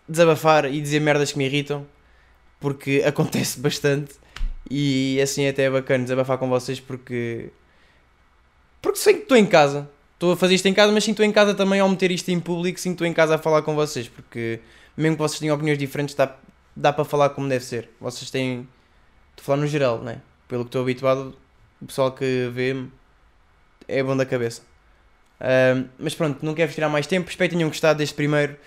desabafar 0.08 0.65
e 0.65 0.82
dizer 0.82 1.00
merdas 1.00 1.32
que 1.32 1.38
me 1.38 1.46
irritam, 1.46 1.86
porque 2.60 3.04
acontece 3.08 3.60
bastante 3.60 4.15
e 4.70 5.20
assim 5.22 5.48
até 5.48 5.63
é 5.63 5.70
bacana 5.70 6.04
desabafar 6.04 6.38
com 6.38 6.50
vocês 6.50 6.80
porque 6.80 7.50
porque 8.82 9.00
sei 9.00 9.13
que 9.15 9.22
estou 9.22 9.38
em 9.38 9.46
casa, 9.46 9.89
estou 10.13 10.34
a 10.34 10.38
fazer 10.38 10.56
isto 10.56 10.67
em 10.67 10.74
casa, 10.74 10.91
mas 10.91 11.04
sinto 11.04 11.24
em 11.24 11.32
casa 11.32 11.54
também 11.54 11.80
ao 11.80 11.89
meter 11.89 12.12
isto 12.12 12.30
em 12.30 12.39
público, 12.39 12.80
sinto 12.80 13.04
em 13.06 13.13
casa 13.13 13.36
a 13.36 13.38
falar 13.38 13.62
com 13.63 13.76
vocês, 13.76 14.08
porque 14.08 14.60
mesmo 14.98 15.15
que 15.15 15.22
vocês 15.22 15.39
tenham 15.39 15.56
opiniões 15.56 15.78
diferentes, 15.78 16.15
dá, 16.15 16.36
dá 16.76 16.91
para 16.91 17.06
falar 17.06 17.30
como 17.30 17.48
deve 17.48 17.63
ser. 17.63 17.89
Vocês 18.02 18.32
têm. 18.32 18.67
Estou 19.32 19.43
a 19.43 19.46
falar 19.46 19.58
no 19.58 19.67
geral, 19.67 20.00
né? 20.00 20.22
Pelo 20.48 20.63
que 20.63 20.70
estou 20.70 20.82
habituado, 20.82 21.38
o 21.80 21.86
pessoal 21.86 22.12
que 22.12 22.50
vê-me 22.52 22.91
é 23.88 24.02
bom 24.02 24.17
da 24.17 24.26
cabeça. 24.26 24.63
Uh, 25.39 25.88
mas 26.00 26.15
pronto, 26.15 26.43
não 26.43 26.56
quero 26.56 26.72
tirar 26.72 26.89
mais 26.89 27.06
tempo. 27.06 27.30
Espero 27.30 27.50
que 27.50 27.56
tenham 27.56 27.70
gostado 27.70 28.00
deste 28.00 28.15
primeiro 28.15 28.58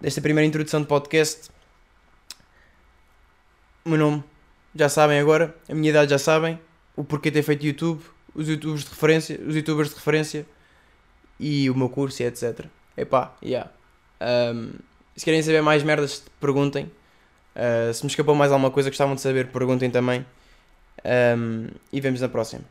desta 0.00 0.20
primeira 0.20 0.46
introdução 0.46 0.80
de 0.80 0.86
podcast. 0.86 1.50
O 3.84 3.90
meu 3.90 3.98
nome, 3.98 4.24
já 4.74 4.88
sabem 4.88 5.18
agora, 5.18 5.54
a 5.68 5.74
minha 5.74 5.90
idade 5.90 6.10
já 6.10 6.18
sabem, 6.18 6.58
o 6.96 7.04
porquê 7.04 7.30
ter 7.30 7.42
feito 7.42 7.66
YouTube, 7.66 8.02
os 8.34 8.48
youtubers 8.48 8.84
de 8.84 8.90
referência, 8.90 9.40
os 9.46 9.54
youtubers 9.54 9.90
de 9.90 9.94
referência 9.96 10.46
e 11.38 11.68
o 11.70 11.74
meu 11.74 11.88
curso 11.88 12.22
e 12.22 12.26
etc. 12.26 12.66
Epá, 12.96 13.34
yeah. 13.42 13.70
Um, 14.20 14.72
se 15.16 15.24
querem 15.24 15.42
saber 15.42 15.62
mais 15.62 15.82
merdas, 15.82 16.24
perguntem. 16.38 16.90
Uh, 17.54 17.92
se 17.92 18.04
me 18.04 18.10
escapou 18.10 18.34
mais 18.34 18.52
alguma 18.52 18.70
coisa 18.70 18.88
que 18.88 18.94
gostavam 18.94 19.14
de 19.14 19.20
saber, 19.20 19.48
perguntem 19.48 19.90
também. 19.90 20.24
Um, 21.04 21.68
e 21.92 22.00
vemos 22.00 22.20
na 22.20 22.28
próxima. 22.28 22.62